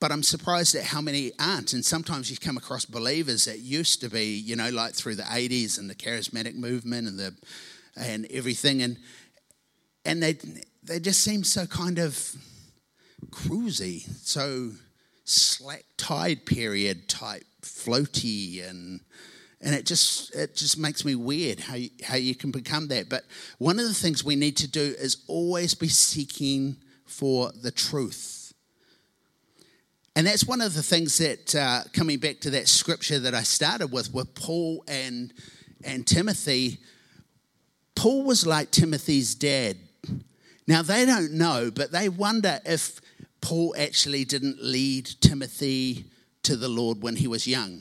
but 0.00 0.12
I'm 0.12 0.22
surprised 0.22 0.74
at 0.74 0.84
how 0.84 1.00
many 1.00 1.32
aren't. 1.40 1.72
And 1.72 1.82
sometimes 1.82 2.30
you 2.30 2.36
come 2.36 2.58
across 2.58 2.84
believers 2.84 3.46
that 3.46 3.60
used 3.60 4.02
to 4.02 4.10
be, 4.10 4.26
you 4.26 4.54
know, 4.54 4.68
like 4.68 4.92
through 4.92 5.14
the 5.14 5.22
80s 5.22 5.78
and 5.78 5.88
the 5.88 5.94
charismatic 5.94 6.56
movement 6.56 7.08
and 7.08 7.18
the 7.18 7.34
and 7.96 8.26
everything, 8.30 8.82
and 8.82 8.96
and 10.04 10.22
they 10.22 10.38
they 10.82 11.00
just 11.00 11.22
seem 11.22 11.44
so 11.44 11.66
kind 11.66 11.98
of 11.98 12.14
cruisy, 13.30 14.00
so 14.24 14.72
slack 15.24 15.84
tide 15.96 16.46
period 16.46 17.08
type, 17.08 17.44
floaty, 17.62 18.68
and 18.68 19.00
and 19.60 19.74
it 19.74 19.86
just 19.86 20.34
it 20.34 20.56
just 20.56 20.78
makes 20.78 21.04
me 21.04 21.14
weird 21.14 21.60
how 21.60 21.74
you, 21.74 21.90
how 22.04 22.16
you 22.16 22.34
can 22.34 22.50
become 22.50 22.88
that. 22.88 23.08
But 23.08 23.24
one 23.58 23.78
of 23.78 23.86
the 23.86 23.94
things 23.94 24.24
we 24.24 24.36
need 24.36 24.56
to 24.58 24.68
do 24.68 24.94
is 24.98 25.24
always 25.26 25.74
be 25.74 25.88
seeking 25.88 26.76
for 27.06 27.50
the 27.62 27.70
truth 27.70 28.38
and 30.18 30.26
that's 30.26 30.44
one 30.44 30.60
of 30.60 30.74
the 30.74 30.82
things 30.82 31.18
that, 31.18 31.54
uh, 31.54 31.82
coming 31.92 32.18
back 32.18 32.40
to 32.40 32.50
that 32.50 32.66
scripture 32.66 33.20
that 33.20 33.34
I 33.34 33.44
started 33.44 33.92
with, 33.92 34.12
with 34.12 34.34
Paul 34.34 34.82
and, 34.88 35.32
and 35.84 36.04
Timothy, 36.04 36.78
Paul 37.94 38.24
was 38.24 38.44
like 38.44 38.72
Timothy's 38.72 39.36
dad. 39.36 39.76
Now, 40.68 40.82
they 40.82 41.06
don't 41.06 41.32
know, 41.32 41.70
but 41.74 41.92
they 41.92 42.10
wonder 42.10 42.60
if 42.66 43.00
Paul 43.40 43.74
actually 43.78 44.26
didn't 44.26 44.62
lead 44.62 45.06
Timothy 45.22 46.04
to 46.42 46.56
the 46.56 46.68
Lord 46.68 47.02
when 47.02 47.16
he 47.16 47.26
was 47.26 47.46
young. 47.46 47.80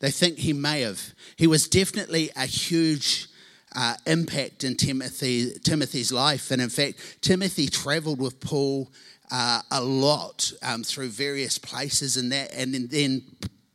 They 0.00 0.10
think 0.10 0.38
he 0.38 0.54
may 0.54 0.80
have. 0.80 1.12
He 1.36 1.46
was 1.46 1.68
definitely 1.68 2.30
a 2.36 2.46
huge 2.46 3.28
uh, 3.76 3.96
impact 4.06 4.64
in 4.64 4.76
Timothy, 4.76 5.52
Timothy's 5.62 6.10
life. 6.10 6.50
And 6.50 6.62
in 6.62 6.70
fact, 6.70 7.20
Timothy 7.20 7.68
traveled 7.68 8.18
with 8.18 8.40
Paul 8.40 8.90
uh, 9.30 9.60
a 9.70 9.82
lot 9.82 10.50
um, 10.62 10.82
through 10.82 11.10
various 11.10 11.58
places 11.58 12.16
and 12.16 12.32
that. 12.32 12.54
And 12.54 12.72
then 12.88 13.24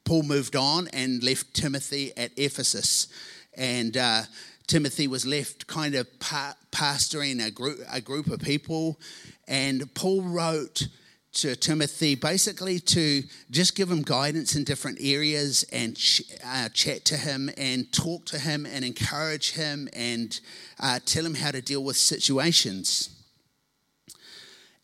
Paul 0.04 0.24
moved 0.24 0.56
on 0.56 0.88
and 0.94 1.22
left 1.22 1.54
Timothy 1.54 2.12
at 2.18 2.32
Ephesus. 2.38 3.08
And 3.54 3.96
uh, 3.98 4.24
Timothy 4.68 5.08
was 5.08 5.26
left 5.26 5.68
kind 5.68 5.96
of 5.96 6.20
pa- 6.20 6.56
pastoring 6.72 7.46
a 7.46 7.50
group, 7.50 7.80
a 7.92 8.02
group 8.02 8.28
of 8.28 8.42
people. 8.42 9.00
And 9.48 9.94
Paul 9.96 10.22
wrote 10.22 10.88
to 11.34 11.56
Timothy 11.56 12.16
basically 12.16 12.80
to 12.80 13.24
just 13.52 13.76
give 13.76 13.90
him 13.90 14.02
guidance 14.02 14.56
in 14.56 14.64
different 14.64 14.98
areas 15.02 15.64
and 15.72 15.96
ch- 15.96 16.24
uh, 16.46 16.68
chat 16.70 17.06
to 17.06 17.18
him 17.18 17.50
and 17.58 17.92
talk 17.94 18.26
to 18.26 18.40
him 18.40 18.66
and 18.66 18.84
encourage 18.84 19.52
him 19.52 19.88
and 19.94 20.40
uh, 20.80 21.00
tell 21.06 21.26
him 21.26 21.36
how 21.36 21.52
to 21.52 21.62
deal 21.62 21.84
with 21.84 21.96
situations. 21.96 23.17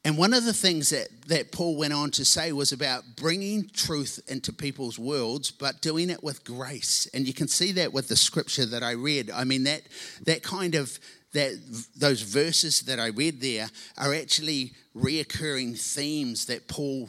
And 0.05 0.17
one 0.17 0.33
of 0.33 0.43
the 0.43 0.53
things 0.53 0.89
that, 0.89 1.07
that 1.27 1.53
Paul 1.53 1.77
went 1.77 1.93
on 1.93 2.11
to 2.11 2.25
say 2.25 2.51
was 2.51 2.73
about 2.73 3.03
bringing 3.15 3.69
truth 3.69 4.19
into 4.27 4.51
people's 4.51 4.99
worlds, 4.99 5.49
but 5.49 5.81
doing 5.81 6.09
it 6.09 6.21
with 6.21 6.43
grace. 6.43 7.07
And 7.13 7.25
you 7.25 7.33
can 7.33 7.47
see 7.47 7.71
that 7.73 7.93
with 7.93 8.09
the 8.09 8.17
scripture 8.17 8.65
that 8.65 8.83
I 8.83 8.91
read. 8.91 9.31
I 9.31 9.45
mean, 9.45 9.63
that, 9.63 9.83
that 10.25 10.43
kind 10.43 10.75
of, 10.75 10.99
that 11.31 11.53
those 11.95 12.21
verses 12.21 12.81
that 12.81 12.99
I 12.99 13.07
read 13.07 13.39
there 13.39 13.69
are 13.97 14.13
actually 14.13 14.73
reoccurring 14.93 15.79
themes 15.79 16.47
that 16.47 16.67
Paul 16.67 17.07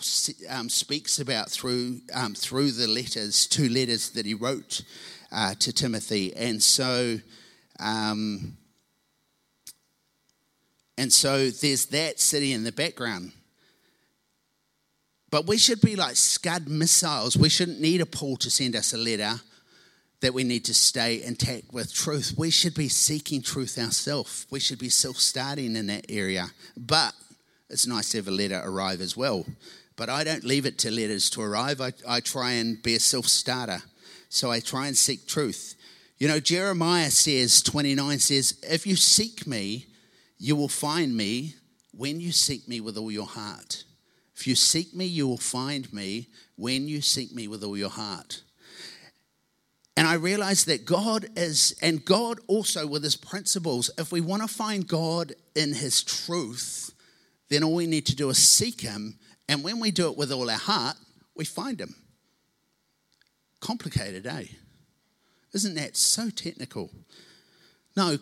um, 0.48 0.68
speaks 0.68 1.18
about 1.18 1.50
through, 1.50 2.00
um, 2.14 2.34
through 2.34 2.70
the 2.70 2.86
letters, 2.86 3.48
two 3.48 3.68
letters 3.68 4.10
that 4.10 4.24
he 4.24 4.34
wrote 4.34 4.82
uh, 5.32 5.54
to 5.58 5.72
Timothy. 5.72 6.34
And 6.36 6.62
so, 6.62 7.18
um, 7.80 8.56
and 10.96 11.12
so 11.12 11.50
there's 11.50 11.86
that 11.86 12.20
sitting 12.20 12.50
in 12.50 12.64
the 12.64 12.72
background. 12.72 13.32
But 15.30 15.46
we 15.46 15.58
should 15.58 15.80
be 15.80 15.96
like 15.96 16.14
Scud 16.14 16.68
missiles. 16.68 17.36
We 17.36 17.48
shouldn't 17.48 17.80
need 17.80 18.00
a 18.00 18.06
Paul 18.06 18.36
to 18.36 18.50
send 18.50 18.76
us 18.76 18.92
a 18.92 18.98
letter 18.98 19.40
that 20.20 20.32
we 20.32 20.44
need 20.44 20.64
to 20.66 20.74
stay 20.74 21.22
intact 21.22 21.72
with 21.72 21.92
truth. 21.92 22.34
We 22.36 22.50
should 22.50 22.74
be 22.74 22.88
seeking 22.88 23.42
truth 23.42 23.76
ourselves. 23.76 24.46
We 24.50 24.60
should 24.60 24.78
be 24.78 24.88
self 24.88 25.16
starting 25.16 25.74
in 25.76 25.88
that 25.88 26.06
area. 26.08 26.46
But 26.76 27.14
it's 27.68 27.86
nice 27.86 28.10
to 28.10 28.18
have 28.18 28.28
a 28.28 28.30
letter 28.30 28.62
arrive 28.64 29.00
as 29.00 29.16
well. 29.16 29.44
But 29.96 30.08
I 30.08 30.22
don't 30.24 30.44
leave 30.44 30.66
it 30.66 30.78
to 30.78 30.90
letters 30.90 31.28
to 31.30 31.42
arrive. 31.42 31.80
I, 31.80 31.92
I 32.08 32.20
try 32.20 32.52
and 32.52 32.80
be 32.82 32.94
a 32.94 33.00
self 33.00 33.26
starter. 33.26 33.82
So 34.28 34.50
I 34.50 34.60
try 34.60 34.86
and 34.86 34.96
seek 34.96 35.26
truth. 35.26 35.74
You 36.18 36.28
know, 36.28 36.40
Jeremiah 36.40 37.10
says, 37.10 37.60
29 37.60 38.18
says, 38.20 38.58
If 38.62 38.86
you 38.86 38.96
seek 38.96 39.46
me, 39.46 39.86
you 40.38 40.56
will 40.56 40.68
find 40.68 41.16
me 41.16 41.54
when 41.92 42.20
you 42.20 42.32
seek 42.32 42.68
me 42.68 42.80
with 42.80 42.96
all 42.96 43.10
your 43.10 43.26
heart. 43.26 43.84
If 44.36 44.46
you 44.46 44.54
seek 44.54 44.94
me, 44.94 45.04
you 45.04 45.28
will 45.28 45.38
find 45.38 45.92
me 45.92 46.28
when 46.56 46.88
you 46.88 47.00
seek 47.00 47.32
me 47.32 47.46
with 47.46 47.62
all 47.62 47.76
your 47.76 47.90
heart. 47.90 48.42
And 49.96 50.08
I 50.08 50.14
realized 50.14 50.66
that 50.66 50.84
God 50.84 51.26
is, 51.36 51.76
and 51.80 52.04
God 52.04 52.40
also 52.48 52.86
with 52.86 53.04
his 53.04 53.16
principles, 53.16 53.90
if 53.96 54.10
we 54.10 54.20
want 54.20 54.42
to 54.42 54.48
find 54.48 54.88
God 54.88 55.34
in 55.54 55.72
his 55.72 56.02
truth, 56.02 56.92
then 57.48 57.62
all 57.62 57.74
we 57.74 57.86
need 57.86 58.06
to 58.06 58.16
do 58.16 58.28
is 58.30 58.38
seek 58.38 58.80
him. 58.80 59.18
And 59.48 59.62
when 59.62 59.78
we 59.78 59.92
do 59.92 60.10
it 60.10 60.16
with 60.16 60.32
all 60.32 60.50
our 60.50 60.58
heart, 60.58 60.96
we 61.36 61.44
find 61.44 61.80
him. 61.80 61.94
Complicated, 63.60 64.26
eh? 64.26 64.46
Isn't 65.52 65.76
that 65.76 65.96
so 65.96 66.28
technical? 66.28 66.90
No, 67.96 68.18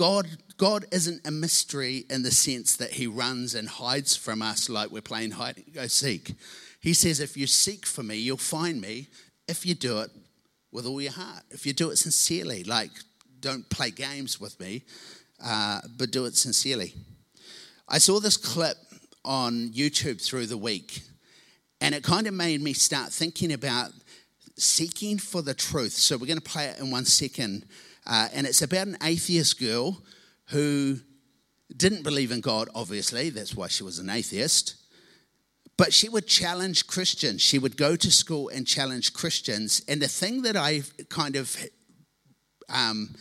God, 0.00 0.28
God 0.56 0.86
isn't 0.92 1.26
a 1.26 1.30
mystery 1.30 2.06
in 2.08 2.22
the 2.22 2.30
sense 2.30 2.74
that 2.76 2.92
he 2.92 3.06
runs 3.06 3.54
and 3.54 3.68
hides 3.68 4.16
from 4.16 4.40
us 4.40 4.70
like 4.70 4.90
we're 4.90 5.02
playing 5.02 5.32
hide 5.32 5.58
and 5.58 5.74
go 5.74 5.86
seek. 5.88 6.36
He 6.80 6.94
says, 6.94 7.20
if 7.20 7.36
you 7.36 7.46
seek 7.46 7.84
for 7.84 8.02
me, 8.02 8.16
you'll 8.16 8.38
find 8.38 8.80
me 8.80 9.08
if 9.46 9.66
you 9.66 9.74
do 9.74 9.98
it 9.98 10.10
with 10.72 10.86
all 10.86 11.02
your 11.02 11.12
heart. 11.12 11.42
If 11.50 11.66
you 11.66 11.74
do 11.74 11.90
it 11.90 11.96
sincerely, 11.96 12.64
like 12.64 12.92
don't 13.40 13.68
play 13.68 13.90
games 13.90 14.40
with 14.40 14.58
me, 14.58 14.84
uh, 15.44 15.82
but 15.98 16.10
do 16.10 16.24
it 16.24 16.34
sincerely. 16.34 16.94
I 17.86 17.98
saw 17.98 18.20
this 18.20 18.38
clip 18.38 18.78
on 19.22 19.68
YouTube 19.68 20.24
through 20.24 20.46
the 20.46 20.56
week, 20.56 21.02
and 21.82 21.94
it 21.94 22.02
kind 22.02 22.26
of 22.26 22.32
made 22.32 22.62
me 22.62 22.72
start 22.72 23.12
thinking 23.12 23.52
about 23.52 23.90
seeking 24.56 25.18
for 25.18 25.42
the 25.42 25.52
truth. 25.52 25.92
So 25.92 26.16
we're 26.16 26.24
going 26.24 26.38
to 26.38 26.50
play 26.50 26.68
it 26.68 26.78
in 26.78 26.90
one 26.90 27.04
second. 27.04 27.66
Uh, 28.10 28.28
and 28.34 28.44
it's 28.44 28.60
about 28.60 28.88
an 28.88 28.98
atheist 29.04 29.60
girl 29.60 30.02
who 30.46 30.98
didn't 31.76 32.02
believe 32.02 32.32
in 32.32 32.40
God, 32.40 32.68
obviously, 32.74 33.30
that's 33.30 33.54
why 33.54 33.68
she 33.68 33.84
was 33.84 34.00
an 34.00 34.10
atheist. 34.10 34.74
But 35.76 35.94
she 35.94 36.08
would 36.08 36.26
challenge 36.26 36.88
Christians. 36.88 37.40
She 37.40 37.58
would 37.58 37.76
go 37.76 37.94
to 37.94 38.10
school 38.10 38.48
and 38.48 38.66
challenge 38.66 39.14
Christians. 39.14 39.80
And 39.86 40.02
the 40.02 40.08
thing 40.08 40.42
that 40.42 40.56
I 40.56 40.82
kind 41.08 41.36
of 41.36 41.56
um, 42.68 43.14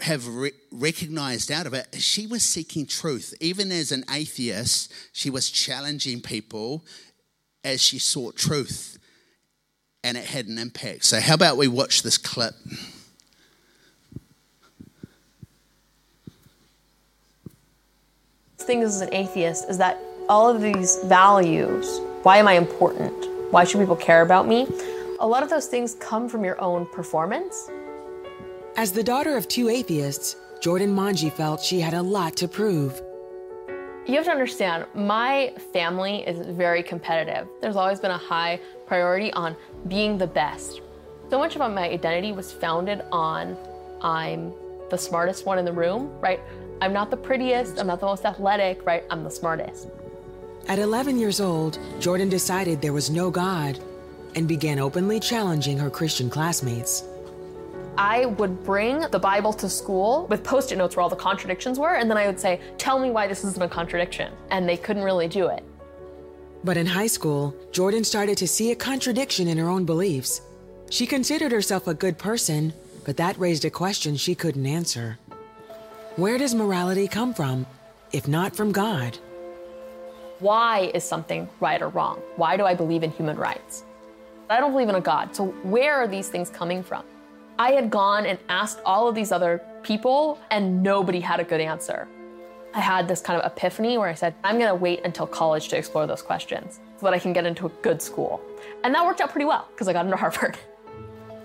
have 0.00 0.26
re- 0.26 0.52
recognized 0.72 1.52
out 1.52 1.66
of 1.66 1.74
it, 1.74 1.94
she 1.98 2.26
was 2.26 2.42
seeking 2.42 2.86
truth. 2.86 3.34
Even 3.38 3.70
as 3.70 3.92
an 3.92 4.02
atheist, 4.10 4.92
she 5.12 5.28
was 5.28 5.50
challenging 5.50 6.22
people 6.22 6.86
as 7.62 7.82
she 7.82 7.98
sought 7.98 8.36
truth. 8.36 8.98
And 10.02 10.16
it 10.16 10.24
had 10.24 10.46
an 10.46 10.58
impact. 10.58 11.04
So, 11.04 11.20
how 11.20 11.34
about 11.34 11.58
we 11.58 11.68
watch 11.68 12.02
this 12.02 12.16
clip? 12.16 12.54
The 18.62 18.66
thing 18.66 18.82
as 18.84 19.00
an 19.00 19.12
atheist 19.12 19.68
is 19.68 19.76
that 19.78 20.00
all 20.28 20.48
of 20.48 20.62
these 20.62 21.00
values 21.06 21.98
why 22.22 22.36
am 22.36 22.46
I 22.46 22.52
important? 22.52 23.12
Why 23.50 23.64
should 23.64 23.80
people 23.80 23.96
care 23.96 24.22
about 24.22 24.46
me? 24.46 24.68
A 25.18 25.26
lot 25.26 25.42
of 25.42 25.50
those 25.50 25.66
things 25.66 25.94
come 25.94 26.28
from 26.28 26.44
your 26.44 26.60
own 26.60 26.86
performance. 26.86 27.68
As 28.76 28.92
the 28.92 29.02
daughter 29.02 29.36
of 29.36 29.48
two 29.48 29.68
atheists, 29.68 30.36
Jordan 30.60 30.92
Monge 30.92 31.28
felt 31.32 31.60
she 31.60 31.80
had 31.80 31.92
a 31.92 32.00
lot 32.00 32.36
to 32.36 32.46
prove. 32.46 33.02
You 34.06 34.14
have 34.14 34.26
to 34.26 34.30
understand, 34.30 34.86
my 34.94 35.52
family 35.72 36.18
is 36.24 36.46
very 36.46 36.84
competitive. 36.84 37.48
There's 37.60 37.74
always 37.74 37.98
been 37.98 38.12
a 38.12 38.16
high 38.16 38.60
priority 38.86 39.32
on 39.32 39.56
being 39.88 40.18
the 40.18 40.28
best. 40.28 40.82
So 41.30 41.38
much 41.40 41.56
of 41.56 41.68
my 41.72 41.88
identity 41.88 42.30
was 42.30 42.52
founded 42.52 43.02
on 43.10 43.56
I'm 44.02 44.52
the 44.88 44.98
smartest 44.98 45.46
one 45.46 45.58
in 45.58 45.64
the 45.64 45.72
room, 45.72 46.16
right? 46.20 46.38
I'm 46.82 46.92
not 46.92 47.12
the 47.12 47.16
prettiest, 47.16 47.78
I'm 47.78 47.86
not 47.86 48.00
the 48.00 48.06
most 48.06 48.24
athletic, 48.24 48.84
right? 48.84 49.04
I'm 49.08 49.22
the 49.22 49.30
smartest. 49.30 49.86
At 50.66 50.80
11 50.80 51.16
years 51.16 51.40
old, 51.40 51.78
Jordan 52.00 52.28
decided 52.28 52.82
there 52.82 52.92
was 52.92 53.08
no 53.08 53.30
God 53.30 53.78
and 54.34 54.48
began 54.48 54.80
openly 54.80 55.20
challenging 55.20 55.78
her 55.78 55.88
Christian 55.88 56.28
classmates. 56.28 57.04
I 57.96 58.26
would 58.26 58.64
bring 58.64 58.98
the 59.12 59.18
Bible 59.20 59.52
to 59.52 59.68
school 59.68 60.26
with 60.26 60.42
post 60.42 60.72
it 60.72 60.76
notes 60.76 60.96
where 60.96 61.04
all 61.04 61.08
the 61.08 61.14
contradictions 61.14 61.78
were, 61.78 61.94
and 61.94 62.10
then 62.10 62.18
I 62.18 62.26
would 62.26 62.40
say, 62.40 62.60
Tell 62.78 62.98
me 62.98 63.12
why 63.12 63.28
this 63.28 63.44
isn't 63.44 63.62
a 63.62 63.68
contradiction. 63.68 64.32
And 64.50 64.68
they 64.68 64.76
couldn't 64.76 65.04
really 65.04 65.28
do 65.28 65.46
it. 65.46 65.62
But 66.64 66.76
in 66.76 66.86
high 66.86 67.06
school, 67.06 67.54
Jordan 67.70 68.02
started 68.02 68.36
to 68.38 68.48
see 68.48 68.72
a 68.72 68.76
contradiction 68.76 69.46
in 69.46 69.56
her 69.56 69.68
own 69.68 69.84
beliefs. 69.84 70.40
She 70.90 71.06
considered 71.06 71.52
herself 71.52 71.86
a 71.86 71.94
good 71.94 72.18
person, 72.18 72.72
but 73.04 73.18
that 73.18 73.38
raised 73.38 73.64
a 73.64 73.70
question 73.70 74.16
she 74.16 74.34
couldn't 74.34 74.66
answer. 74.66 75.20
Where 76.16 76.38
does 76.38 76.54
morality 76.54 77.08
come 77.08 77.32
from, 77.34 77.66
if 78.12 78.28
not 78.28 78.54
from 78.54 78.72
God? 78.72 79.18
why 80.42 80.90
is 80.92 81.04
something 81.04 81.48
right 81.60 81.80
or 81.80 81.88
wrong? 81.88 82.20
Why 82.34 82.56
do 82.56 82.64
I 82.64 82.74
believe 82.74 83.04
in 83.04 83.12
human 83.12 83.36
rights? 83.36 83.84
I 84.50 84.58
don't 84.58 84.72
believe 84.72 84.88
in 84.88 84.96
a 84.96 85.00
God. 85.00 85.34
So 85.34 85.46
where 85.62 85.94
are 85.94 86.08
these 86.08 86.28
things 86.28 86.50
coming 86.50 86.82
from? 86.82 87.04
I 87.58 87.70
had 87.70 87.90
gone 87.90 88.26
and 88.26 88.38
asked 88.48 88.80
all 88.84 89.06
of 89.08 89.14
these 89.14 89.30
other 89.30 89.62
people, 89.84 90.40
and 90.50 90.82
nobody 90.82 91.20
had 91.20 91.38
a 91.38 91.44
good 91.44 91.60
answer. 91.60 92.08
I 92.74 92.80
had 92.80 93.06
this 93.06 93.20
kind 93.20 93.40
of 93.40 93.50
epiphany 93.50 93.98
where 93.98 94.08
I 94.08 94.14
said, 94.14 94.34
I'm 94.42 94.58
going 94.58 94.68
to 94.68 94.74
wait 94.74 95.02
until 95.04 95.26
college 95.26 95.68
to 95.68 95.76
explore 95.76 96.06
those 96.06 96.22
questions 96.22 96.80
so 96.98 97.06
that 97.06 97.14
I 97.14 97.18
can 97.18 97.32
get 97.32 97.46
into 97.46 97.66
a 97.66 97.70
good 97.82 98.02
school. 98.02 98.40
And 98.82 98.92
that 98.94 99.04
worked 99.04 99.20
out 99.20 99.30
pretty 99.30 99.44
well 99.44 99.68
because 99.70 99.86
I 99.86 99.92
got 99.92 100.06
into 100.06 100.16
Harvard. 100.24 100.58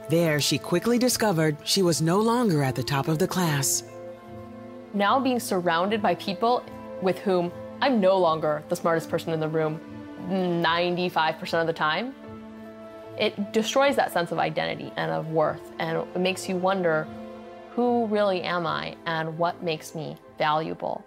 There, 0.10 0.40
she 0.40 0.58
quickly 0.58 0.98
discovered 0.98 1.58
she 1.66 1.84
was 1.84 2.02
no 2.02 2.20
longer 2.20 2.64
at 2.64 2.76
the 2.76 2.84
top 2.84 3.10
of 3.10 3.20
the 3.20 3.28
class. 3.28 3.84
Now, 4.94 5.20
being 5.20 5.40
surrounded 5.40 6.02
by 6.02 6.16
people 6.16 6.64
with 7.02 7.20
whom 7.20 7.52
I'm 7.82 8.00
no 8.00 8.18
longer 8.18 8.64
the 8.70 8.76
smartest 8.76 9.10
person 9.10 9.34
in 9.34 9.40
the 9.40 9.48
room 9.48 9.80
95% 10.30 11.62
of 11.62 11.68
the 11.68 11.74
time. 11.74 12.16
It 13.20 13.54
destroys 13.54 13.96
that 13.96 14.12
sense 14.12 14.32
of 14.32 14.40
identity 14.40 14.92
and 14.96 15.12
of 15.12 15.30
worth, 15.30 15.62
and 15.80 15.98
it 15.98 16.20
makes 16.20 16.48
you 16.48 16.56
wonder 16.56 17.08
who 17.72 18.06
really 18.08 18.42
am 18.42 18.66
I 18.66 18.96
and 19.06 19.38
what 19.38 19.62
makes 19.62 19.96
me 19.96 20.18
valuable. 20.38 21.06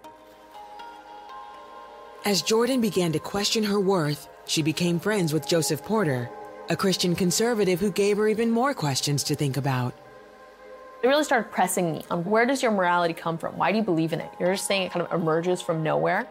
As 2.23 2.41
Jordan 2.41 2.81
began 2.81 3.11
to 3.13 3.19
question 3.19 3.63
her 3.63 3.79
worth, 3.79 4.29
she 4.45 4.61
became 4.61 4.99
friends 4.99 5.33
with 5.33 5.47
Joseph 5.47 5.83
Porter, 5.83 6.29
a 6.69 6.75
Christian 6.75 7.15
conservative 7.15 7.79
who 7.79 7.91
gave 7.91 8.17
her 8.17 8.27
even 8.27 8.51
more 8.51 8.73
questions 8.73 9.23
to 9.23 9.35
think 9.35 9.57
about. 9.57 9.93
It 11.03 11.07
really 11.07 11.23
started 11.23 11.51
pressing 11.51 11.93
me 11.93 12.03
on 12.11 12.23
where 12.25 12.45
does 12.45 12.61
your 12.61 12.71
morality 12.71 13.13
come 13.13 13.37
from? 13.37 13.57
Why 13.57 13.71
do 13.71 13.77
you 13.77 13.83
believe 13.83 14.13
in 14.13 14.21
it? 14.21 14.29
You're 14.39 14.53
just 14.53 14.67
saying 14.67 14.83
it 14.83 14.91
kind 14.91 15.05
of 15.05 15.11
emerges 15.11 15.61
from 15.61 15.81
nowhere. 15.81 16.27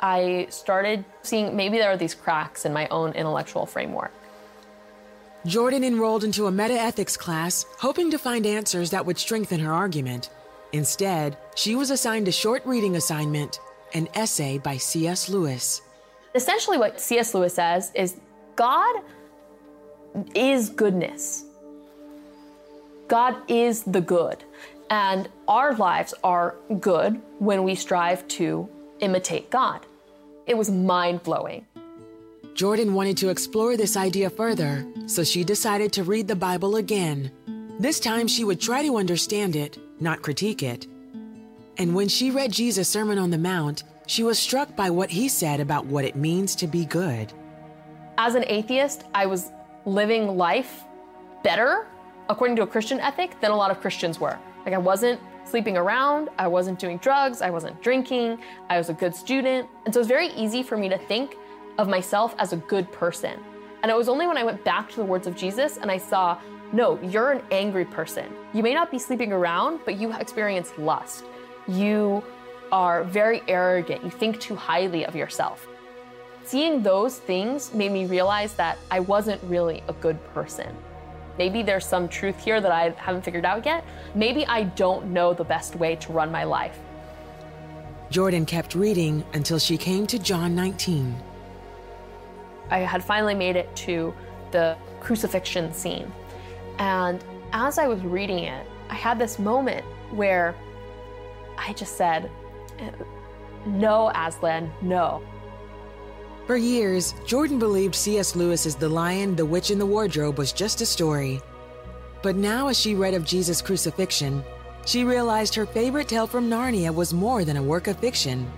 I 0.00 0.46
started 0.48 1.04
seeing 1.22 1.54
maybe 1.54 1.76
there 1.76 1.90
are 1.90 1.96
these 1.98 2.14
cracks 2.14 2.64
in 2.64 2.72
my 2.72 2.88
own 2.88 3.12
intellectual 3.12 3.66
framework. 3.66 4.12
Jordan 5.44 5.84
enrolled 5.84 6.24
into 6.24 6.46
a 6.46 6.52
meta 6.52 6.74
ethics 6.74 7.16
class, 7.16 7.66
hoping 7.78 8.10
to 8.10 8.18
find 8.18 8.46
answers 8.46 8.90
that 8.90 9.04
would 9.04 9.18
strengthen 9.18 9.60
her 9.60 9.72
argument. 9.72 10.30
Instead, 10.72 11.36
she 11.54 11.74
was 11.74 11.90
assigned 11.90 12.28
a 12.28 12.32
short 12.32 12.64
reading 12.64 12.96
assignment 12.96 13.60
an 13.92 14.08
essay 14.14 14.58
by 14.58 14.76
C.S. 14.76 15.28
Lewis. 15.28 15.82
Essentially, 16.34 16.78
what 16.78 17.00
C.S. 17.00 17.34
Lewis 17.34 17.54
says 17.54 17.90
is 17.94 18.16
God 18.54 19.02
is 20.34 20.70
goodness. 20.70 21.44
God 23.10 23.34
is 23.48 23.82
the 23.82 24.00
good. 24.00 24.44
And 24.88 25.28
our 25.48 25.74
lives 25.74 26.14
are 26.22 26.54
good 26.78 27.20
when 27.40 27.64
we 27.64 27.74
strive 27.74 28.26
to 28.28 28.68
imitate 29.00 29.50
God. 29.50 29.84
It 30.46 30.56
was 30.56 30.70
mind 30.70 31.24
blowing. 31.24 31.66
Jordan 32.54 32.94
wanted 32.94 33.16
to 33.16 33.28
explore 33.28 33.76
this 33.76 33.96
idea 33.96 34.30
further, 34.30 34.86
so 35.06 35.24
she 35.24 35.42
decided 35.42 35.92
to 35.94 36.04
read 36.04 36.28
the 36.28 36.36
Bible 36.36 36.76
again. 36.76 37.32
This 37.80 37.98
time 37.98 38.28
she 38.28 38.44
would 38.44 38.60
try 38.60 38.80
to 38.82 38.96
understand 38.96 39.56
it, 39.56 39.76
not 40.00 40.22
critique 40.22 40.62
it. 40.62 40.86
And 41.78 41.96
when 41.96 42.06
she 42.06 42.30
read 42.30 42.52
Jesus' 42.52 42.88
Sermon 42.88 43.18
on 43.18 43.30
the 43.30 43.38
Mount, 43.38 43.82
she 44.06 44.22
was 44.22 44.38
struck 44.38 44.76
by 44.76 44.88
what 44.88 45.10
he 45.10 45.28
said 45.28 45.58
about 45.58 45.84
what 45.86 46.04
it 46.04 46.14
means 46.14 46.54
to 46.56 46.68
be 46.68 46.84
good. 46.84 47.32
As 48.18 48.36
an 48.36 48.44
atheist, 48.46 49.02
I 49.14 49.26
was 49.26 49.50
living 49.84 50.36
life 50.36 50.84
better, 51.42 51.88
according 52.30 52.54
to 52.56 52.62
a 52.62 52.66
Christian 52.66 53.00
ethic, 53.00 53.38
than 53.40 53.50
a 53.50 53.56
lot 53.56 53.70
of 53.70 53.80
Christians 53.80 54.20
were. 54.20 54.38
Like, 54.64 54.72
I 54.72 54.78
wasn't 54.78 55.20
sleeping 55.44 55.76
around, 55.76 56.28
I 56.38 56.46
wasn't 56.46 56.78
doing 56.78 56.98
drugs, 56.98 57.42
I 57.42 57.50
wasn't 57.50 57.82
drinking, 57.82 58.38
I 58.70 58.78
was 58.78 58.88
a 58.88 58.94
good 58.94 59.14
student. 59.14 59.68
And 59.84 59.92
so 59.92 59.98
it's 59.98 60.08
very 60.08 60.28
easy 60.28 60.62
for 60.62 60.76
me 60.76 60.88
to 60.88 60.96
think 60.96 61.36
of 61.76 61.88
myself 61.88 62.36
as 62.38 62.52
a 62.52 62.56
good 62.56 62.90
person. 62.92 63.38
And 63.82 63.90
it 63.90 63.96
was 63.96 64.08
only 64.08 64.28
when 64.28 64.36
I 64.36 64.44
went 64.44 64.62
back 64.64 64.88
to 64.90 64.96
the 64.96 65.04
words 65.04 65.26
of 65.26 65.34
Jesus 65.34 65.78
and 65.78 65.90
I 65.90 65.96
saw, 65.96 66.38
no, 66.72 67.00
you're 67.02 67.32
an 67.32 67.42
angry 67.50 67.84
person. 67.84 68.26
You 68.54 68.62
may 68.62 68.74
not 68.74 68.92
be 68.92 68.98
sleeping 68.98 69.32
around, 69.32 69.80
but 69.84 69.96
you 69.96 70.12
experience 70.12 70.72
lust. 70.78 71.24
You 71.66 72.22
are 72.70 73.02
very 73.02 73.42
arrogant. 73.48 74.04
You 74.04 74.10
think 74.10 74.38
too 74.38 74.54
highly 74.54 75.04
of 75.04 75.16
yourself. 75.16 75.66
Seeing 76.44 76.80
those 76.82 77.18
things 77.18 77.74
made 77.74 77.90
me 77.90 78.06
realize 78.06 78.54
that 78.54 78.78
I 78.88 79.00
wasn't 79.00 79.42
really 79.44 79.82
a 79.88 79.92
good 79.94 80.22
person. 80.32 80.76
Maybe 81.40 81.62
there's 81.62 81.86
some 81.86 82.06
truth 82.06 82.38
here 82.44 82.60
that 82.60 82.70
I 82.70 82.90
haven't 82.98 83.22
figured 83.22 83.46
out 83.46 83.64
yet. 83.64 83.82
Maybe 84.14 84.44
I 84.44 84.64
don't 84.64 85.06
know 85.06 85.32
the 85.32 85.42
best 85.42 85.74
way 85.74 85.96
to 85.96 86.12
run 86.12 86.30
my 86.30 86.44
life. 86.44 86.78
Jordan 88.10 88.44
kept 88.44 88.74
reading 88.74 89.24
until 89.32 89.58
she 89.58 89.78
came 89.78 90.06
to 90.08 90.18
John 90.18 90.54
19. 90.54 91.16
I 92.68 92.80
had 92.80 93.02
finally 93.02 93.34
made 93.34 93.56
it 93.56 93.74
to 93.86 94.12
the 94.50 94.76
crucifixion 95.00 95.72
scene. 95.72 96.12
And 96.76 97.24
as 97.54 97.78
I 97.78 97.88
was 97.88 98.02
reading 98.02 98.40
it, 98.40 98.66
I 98.90 98.94
had 98.94 99.18
this 99.18 99.38
moment 99.38 99.82
where 100.10 100.54
I 101.56 101.72
just 101.72 101.96
said, 101.96 102.30
No, 103.64 104.12
Aslan, 104.14 104.70
no. 104.82 105.22
For 106.50 106.56
years, 106.56 107.14
Jordan 107.26 107.60
believed 107.60 107.94
C.S. 107.94 108.34
Lewis's 108.34 108.74
The 108.74 108.88
Lion, 108.88 109.36
the 109.36 109.46
Witch, 109.46 109.70
and 109.70 109.80
the 109.80 109.86
Wardrobe 109.86 110.36
was 110.36 110.50
just 110.50 110.80
a 110.80 110.84
story. 110.84 111.40
But 112.24 112.34
now, 112.34 112.66
as 112.66 112.76
she 112.76 112.96
read 112.96 113.14
of 113.14 113.24
Jesus' 113.24 113.62
crucifixion, 113.62 114.42
she 114.84 115.04
realized 115.04 115.54
her 115.54 115.64
favorite 115.64 116.08
tale 116.08 116.26
from 116.26 116.50
Narnia 116.50 116.92
was 116.92 117.14
more 117.14 117.44
than 117.44 117.56
a 117.56 117.62
work 117.62 117.86
of 117.86 118.00
fiction. 118.00 118.50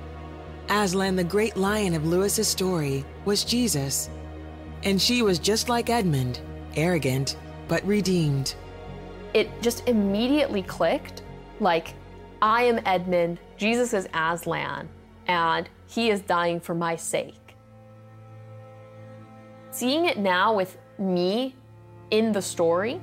Aslan, 0.71 1.17
the 1.17 1.23
great 1.23 1.55
lion 1.55 1.93
of 1.93 2.07
Lewis's 2.07 2.49
story, 2.49 3.05
was 3.27 3.45
Jesus. 3.45 4.09
And 4.85 4.99
she 4.99 5.21
was 5.21 5.39
just 5.39 5.69
like 5.69 5.91
Edmund, 5.91 6.41
arrogant, 6.77 7.37
but 7.69 7.87
redeemed. 7.87 8.55
It 9.35 9.51
just 9.61 9.87
immediately 9.87 10.63
clicked 10.63 11.21
like, 11.61 11.93
I 12.41 12.63
am 12.63 12.81
Edmund, 12.87 13.39
Jesus 13.59 13.93
is 13.93 14.09
Aslan, 14.15 14.89
and 15.27 15.69
he 15.89 16.09
is 16.09 16.23
dying 16.23 16.59
for 16.59 16.75
my 16.75 16.97
sake. 16.97 17.35
Seeing 19.73 20.05
it 20.05 20.19
now 20.19 20.55
with 20.55 20.77
me 20.99 21.57
in 22.11 22.31
the 22.31 22.43
story 22.43 23.01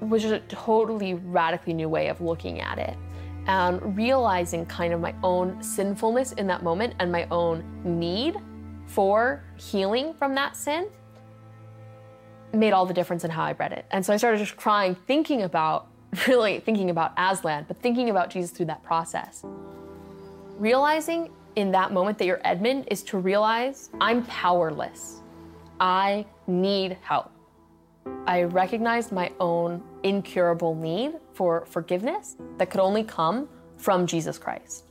was 0.00 0.20
just 0.20 0.34
a 0.34 0.40
totally 0.40 1.14
radically 1.14 1.72
new 1.72 1.88
way 1.88 2.08
of 2.08 2.20
looking 2.20 2.60
at 2.60 2.78
it 2.78 2.94
and 3.46 3.96
realizing 3.96 4.66
kind 4.66 4.92
of 4.92 5.00
my 5.00 5.14
own 5.22 5.62
sinfulness 5.62 6.32
in 6.32 6.46
that 6.46 6.62
moment 6.62 6.92
and 6.98 7.10
my 7.10 7.26
own 7.30 7.64
need 7.84 8.36
for 8.86 9.42
healing 9.56 10.12
from 10.12 10.34
that 10.34 10.58
sin 10.58 10.88
made 12.52 12.74
all 12.74 12.84
the 12.84 12.92
difference 12.92 13.24
in 13.24 13.30
how 13.30 13.44
I 13.44 13.52
read 13.52 13.72
it. 13.72 13.86
And 13.90 14.04
so 14.04 14.12
I 14.12 14.18
started 14.18 14.36
just 14.36 14.56
crying, 14.56 14.94
thinking 15.06 15.40
about, 15.40 15.88
really 16.28 16.60
thinking 16.60 16.90
about 16.90 17.14
Aslan, 17.16 17.64
but 17.66 17.80
thinking 17.80 18.10
about 18.10 18.28
Jesus 18.28 18.50
through 18.50 18.66
that 18.66 18.82
process. 18.82 19.42
Realizing 20.58 21.30
in 21.56 21.70
that 21.72 21.92
moment 21.92 22.18
that 22.18 22.26
you're 22.26 22.40
Edmund 22.44 22.86
is 22.90 23.02
to 23.04 23.18
realize 23.18 23.90
I'm 24.00 24.24
powerless. 24.26 25.22
I 25.80 26.26
need 26.46 26.96
help. 27.02 27.30
I 28.26 28.42
recognized 28.42 29.12
my 29.12 29.30
own 29.40 29.82
incurable 30.02 30.74
need 30.74 31.14
for 31.32 31.64
forgiveness 31.66 32.36
that 32.58 32.70
could 32.70 32.80
only 32.80 33.04
come 33.04 33.48
from 33.76 34.06
Jesus 34.06 34.38
Christ. 34.38 34.84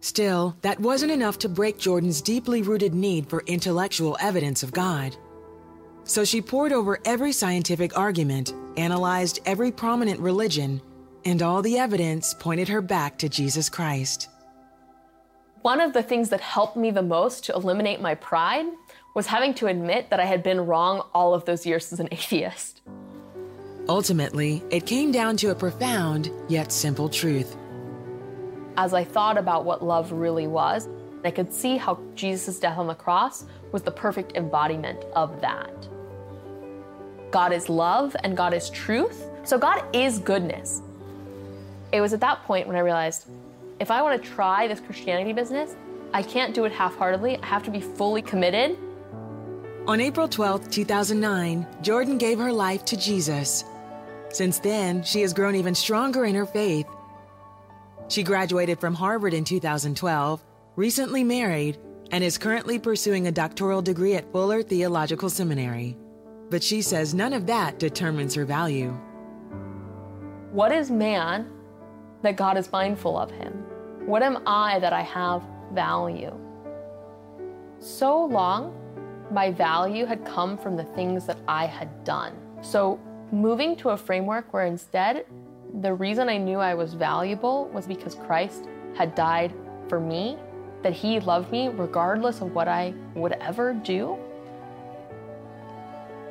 Still, 0.00 0.56
that 0.62 0.80
wasn't 0.80 1.12
enough 1.12 1.38
to 1.38 1.48
break 1.48 1.78
Jordan's 1.78 2.22
deeply 2.22 2.62
rooted 2.62 2.94
need 2.94 3.28
for 3.28 3.42
intellectual 3.46 4.16
evidence 4.20 4.62
of 4.62 4.72
God. 4.72 5.14
So 6.04 6.24
she 6.24 6.40
pored 6.40 6.72
over 6.72 6.98
every 7.04 7.32
scientific 7.32 7.96
argument, 7.96 8.54
analyzed 8.76 9.40
every 9.44 9.70
prominent 9.70 10.18
religion, 10.20 10.80
and 11.24 11.42
all 11.42 11.60
the 11.60 11.78
evidence 11.78 12.34
pointed 12.34 12.68
her 12.68 12.80
back 12.80 13.18
to 13.18 13.28
Jesus 13.28 13.68
Christ. 13.68 14.28
One 15.62 15.82
of 15.82 15.92
the 15.92 16.02
things 16.02 16.30
that 16.30 16.40
helped 16.40 16.78
me 16.78 16.90
the 16.90 17.02
most 17.02 17.44
to 17.44 17.52
eliminate 17.52 18.00
my 18.00 18.14
pride 18.14 18.64
was 19.14 19.26
having 19.26 19.52
to 19.54 19.66
admit 19.66 20.08
that 20.08 20.18
I 20.18 20.24
had 20.24 20.42
been 20.42 20.62
wrong 20.62 21.06
all 21.12 21.34
of 21.34 21.44
those 21.44 21.66
years 21.66 21.92
as 21.92 22.00
an 22.00 22.08
atheist. 22.12 22.80
Ultimately, 23.86 24.62
it 24.70 24.86
came 24.86 25.12
down 25.12 25.36
to 25.38 25.50
a 25.50 25.54
profound 25.54 26.30
yet 26.48 26.72
simple 26.72 27.10
truth. 27.10 27.56
As 28.78 28.94
I 28.94 29.04
thought 29.04 29.36
about 29.36 29.66
what 29.66 29.84
love 29.84 30.12
really 30.12 30.46
was, 30.46 30.88
I 31.24 31.30
could 31.30 31.52
see 31.52 31.76
how 31.76 32.00
Jesus' 32.14 32.58
death 32.58 32.78
on 32.78 32.86
the 32.86 32.94
cross 32.94 33.44
was 33.70 33.82
the 33.82 33.90
perfect 33.90 34.38
embodiment 34.38 35.04
of 35.14 35.42
that. 35.42 35.88
God 37.30 37.52
is 37.52 37.68
love 37.68 38.16
and 38.24 38.34
God 38.34 38.54
is 38.54 38.70
truth, 38.70 39.28
so 39.44 39.58
God 39.58 39.84
is 39.94 40.18
goodness. 40.18 40.80
It 41.92 42.00
was 42.00 42.14
at 42.14 42.20
that 42.20 42.44
point 42.44 42.66
when 42.66 42.76
I 42.76 42.80
realized 42.80 43.26
if 43.80 43.90
I 43.90 44.02
want 44.02 44.22
to 44.22 44.30
try 44.30 44.68
this 44.68 44.78
Christianity 44.78 45.32
business, 45.32 45.74
I 46.12 46.22
can't 46.22 46.54
do 46.54 46.66
it 46.66 46.72
half 46.72 46.94
heartedly. 46.96 47.38
I 47.38 47.46
have 47.46 47.62
to 47.64 47.70
be 47.70 47.80
fully 47.80 48.20
committed. 48.20 48.78
On 49.88 50.00
April 50.00 50.28
12, 50.28 50.70
2009, 50.70 51.66
Jordan 51.80 52.18
gave 52.18 52.38
her 52.38 52.52
life 52.52 52.84
to 52.84 52.96
Jesus. 52.96 53.64
Since 54.28 54.58
then, 54.58 55.02
she 55.02 55.22
has 55.22 55.32
grown 55.32 55.56
even 55.56 55.74
stronger 55.74 56.26
in 56.26 56.34
her 56.34 56.44
faith. 56.44 56.86
She 58.08 58.22
graduated 58.22 58.78
from 58.78 58.94
Harvard 58.94 59.32
in 59.32 59.44
2012, 59.44 60.44
recently 60.76 61.24
married, 61.24 61.78
and 62.10 62.22
is 62.22 62.36
currently 62.36 62.78
pursuing 62.78 63.26
a 63.26 63.32
doctoral 63.32 63.80
degree 63.80 64.14
at 64.14 64.30
Fuller 64.30 64.62
Theological 64.62 65.30
Seminary. 65.30 65.96
But 66.50 66.62
she 66.62 66.82
says 66.82 67.14
none 67.14 67.32
of 67.32 67.46
that 67.46 67.78
determines 67.78 68.34
her 68.34 68.44
value. 68.44 68.90
What 70.52 70.70
is 70.70 70.90
man 70.90 71.50
that 72.22 72.36
God 72.36 72.58
is 72.58 72.70
mindful 72.72 73.16
of 73.16 73.30
him? 73.30 73.64
What 74.06 74.22
am 74.22 74.42
I 74.46 74.78
that 74.80 74.92
I 74.92 75.02
have 75.02 75.42
value? 75.72 76.34
So 77.78 78.24
long, 78.24 78.74
my 79.30 79.52
value 79.52 80.06
had 80.06 80.24
come 80.24 80.58
from 80.58 80.76
the 80.76 80.84
things 80.84 81.26
that 81.26 81.38
I 81.46 81.66
had 81.66 82.04
done. 82.04 82.34
So, 82.62 82.98
moving 83.30 83.76
to 83.76 83.90
a 83.90 83.96
framework 83.96 84.52
where 84.52 84.66
instead, 84.66 85.26
the 85.80 85.94
reason 85.94 86.28
I 86.28 86.36
knew 86.36 86.58
I 86.58 86.74
was 86.74 86.94
valuable 86.94 87.68
was 87.68 87.86
because 87.86 88.14
Christ 88.14 88.66
had 88.96 89.14
died 89.14 89.54
for 89.88 90.00
me, 90.00 90.36
that 90.82 90.92
He 90.92 91.20
loved 91.20 91.52
me 91.52 91.68
regardless 91.68 92.40
of 92.40 92.54
what 92.54 92.68
I 92.68 92.94
would 93.14 93.32
ever 93.32 93.74
do, 93.74 94.18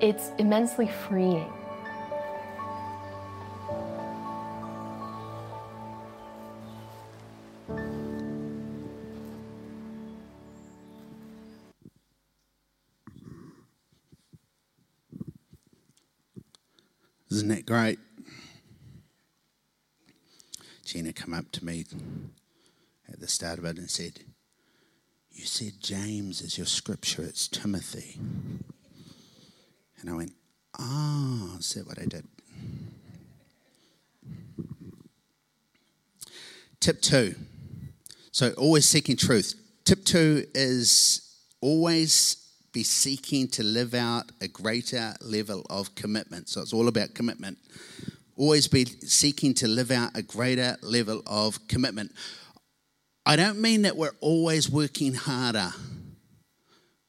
it's 0.01 0.31
immensely 0.37 0.87
freeing. 0.87 1.51
Great? 17.69 17.99
Gina 20.83 21.13
come 21.13 21.35
up 21.35 21.51
to 21.51 21.63
me 21.63 21.85
at 23.07 23.19
the 23.19 23.27
start 23.27 23.59
of 23.59 23.65
it 23.65 23.77
and 23.77 23.87
said, 23.87 24.21
You 25.29 25.45
said 25.45 25.73
James 25.79 26.41
is 26.41 26.57
your 26.57 26.65
scripture, 26.65 27.21
it's 27.21 27.47
Timothy. 27.47 28.19
And 29.99 30.09
I 30.09 30.13
went, 30.13 30.33
Oh, 30.79 31.57
is 31.59 31.71
that 31.75 31.85
what 31.85 32.01
I 32.01 32.05
did? 32.05 32.25
Tip 36.79 37.03
two. 37.03 37.35
So, 38.31 38.49
always 38.53 38.85
seeking 38.85 39.15
truth. 39.15 39.53
Tip 39.85 40.05
two 40.05 40.47
is 40.55 41.35
always 41.61 42.38
be 42.71 42.83
seeking 42.83 43.47
to 43.49 43.63
live 43.63 43.93
out 43.93 44.31
a 44.41 44.47
greater 44.47 45.15
level 45.21 45.65
of 45.69 45.95
commitment. 45.95 46.49
So 46.49 46.61
it's 46.61 46.73
all 46.73 46.87
about 46.87 47.13
commitment. 47.13 47.57
Always 48.35 48.67
be 48.67 48.85
seeking 48.85 49.53
to 49.55 49.67
live 49.67 49.91
out 49.91 50.11
a 50.15 50.21
greater 50.21 50.77
level 50.81 51.21
of 51.27 51.67
commitment. 51.67 52.11
I 53.25 53.35
don't 53.35 53.59
mean 53.59 53.83
that 53.83 53.97
we're 53.97 54.15
always 54.21 54.69
working 54.69 55.13
harder 55.13 55.71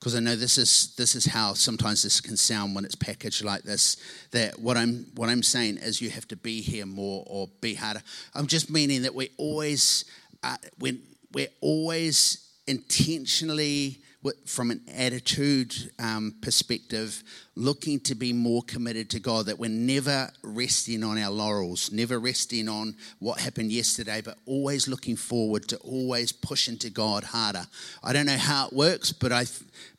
because 0.01 0.17
I 0.17 0.21
know 0.21 0.35
this 0.35 0.57
is 0.57 0.95
this 0.97 1.15
is 1.15 1.27
how 1.27 1.53
sometimes 1.53 2.03
this 2.03 2.23
can 2.23 2.37
sound 2.37 2.75
when 2.75 2.85
it's 2.87 2.95
packaged 2.95 3.45
like 3.45 3.63
this. 3.63 3.97
That 4.31 4.59
what 4.59 4.77
I'm 4.77 5.07
what 5.15 5.29
I'm 5.29 5.43
saying 5.43 5.77
is 5.77 6.01
you 6.01 6.11
have 6.11 6.27
to 6.29 6.37
be 6.37 6.63
here 6.63 6.87
more 6.87 7.23
or 7.27 7.49
be 7.61 7.75
harder. 7.75 8.03
I'm 8.35 8.47
just 8.47 8.71
meaning 8.71 9.03
that 9.03 9.15
we're 9.15 9.29
always 9.37 10.07
uh, 10.43 10.57
when 10.79 11.03
we're 11.33 11.49
always 11.61 12.49
intentionally 12.67 13.99
from 14.45 14.71
an 14.71 14.83
attitude 14.95 15.75
um, 15.99 16.35
perspective, 16.43 17.23
looking 17.55 17.99
to 18.01 18.15
be 18.15 18.33
more 18.33 18.63
committed 18.63 19.09
to 19.11 19.21
God, 19.21 19.47
that 19.47 19.59
we're 19.59 19.71
never 19.71 20.31
resting 20.43 21.03
on 21.03 21.19
our 21.19 21.31
laurels, 21.31 21.91
never 21.91 22.19
resting 22.19 22.69
on 22.69 22.95
what 23.19 23.41
happened 23.41 23.73
yesterday, 23.73 24.21
but 24.23 24.37
always 24.45 24.87
looking 24.87 25.17
forward 25.17 25.69
to 25.69 25.79
always 25.79 26.33
pushing 26.33 26.77
to 26.79 26.91
God 26.91 27.25
harder. 27.25 27.67
I 28.03 28.13
don't 28.13 28.27
know 28.27 28.37
how 28.37 28.67
it 28.67 28.75
works, 28.75 29.13
but 29.13 29.33
I, 29.33 29.47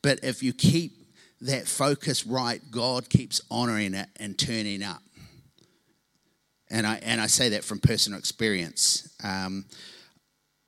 but 0.03 0.19
if 0.23 0.43
you 0.43 0.53
keep 0.53 0.91
that 1.41 1.67
focus 1.67 2.27
right, 2.27 2.61
God 2.69 3.09
keeps 3.09 3.41
honoring 3.49 3.95
it 3.95 4.07
and 4.17 4.37
turning 4.37 4.83
up. 4.83 5.01
And 6.69 6.85
I, 6.85 6.97
and 6.97 7.19
I 7.19 7.25
say 7.25 7.49
that 7.49 7.63
from 7.63 7.79
personal 7.79 8.19
experience. 8.19 9.13
Um, 9.23 9.65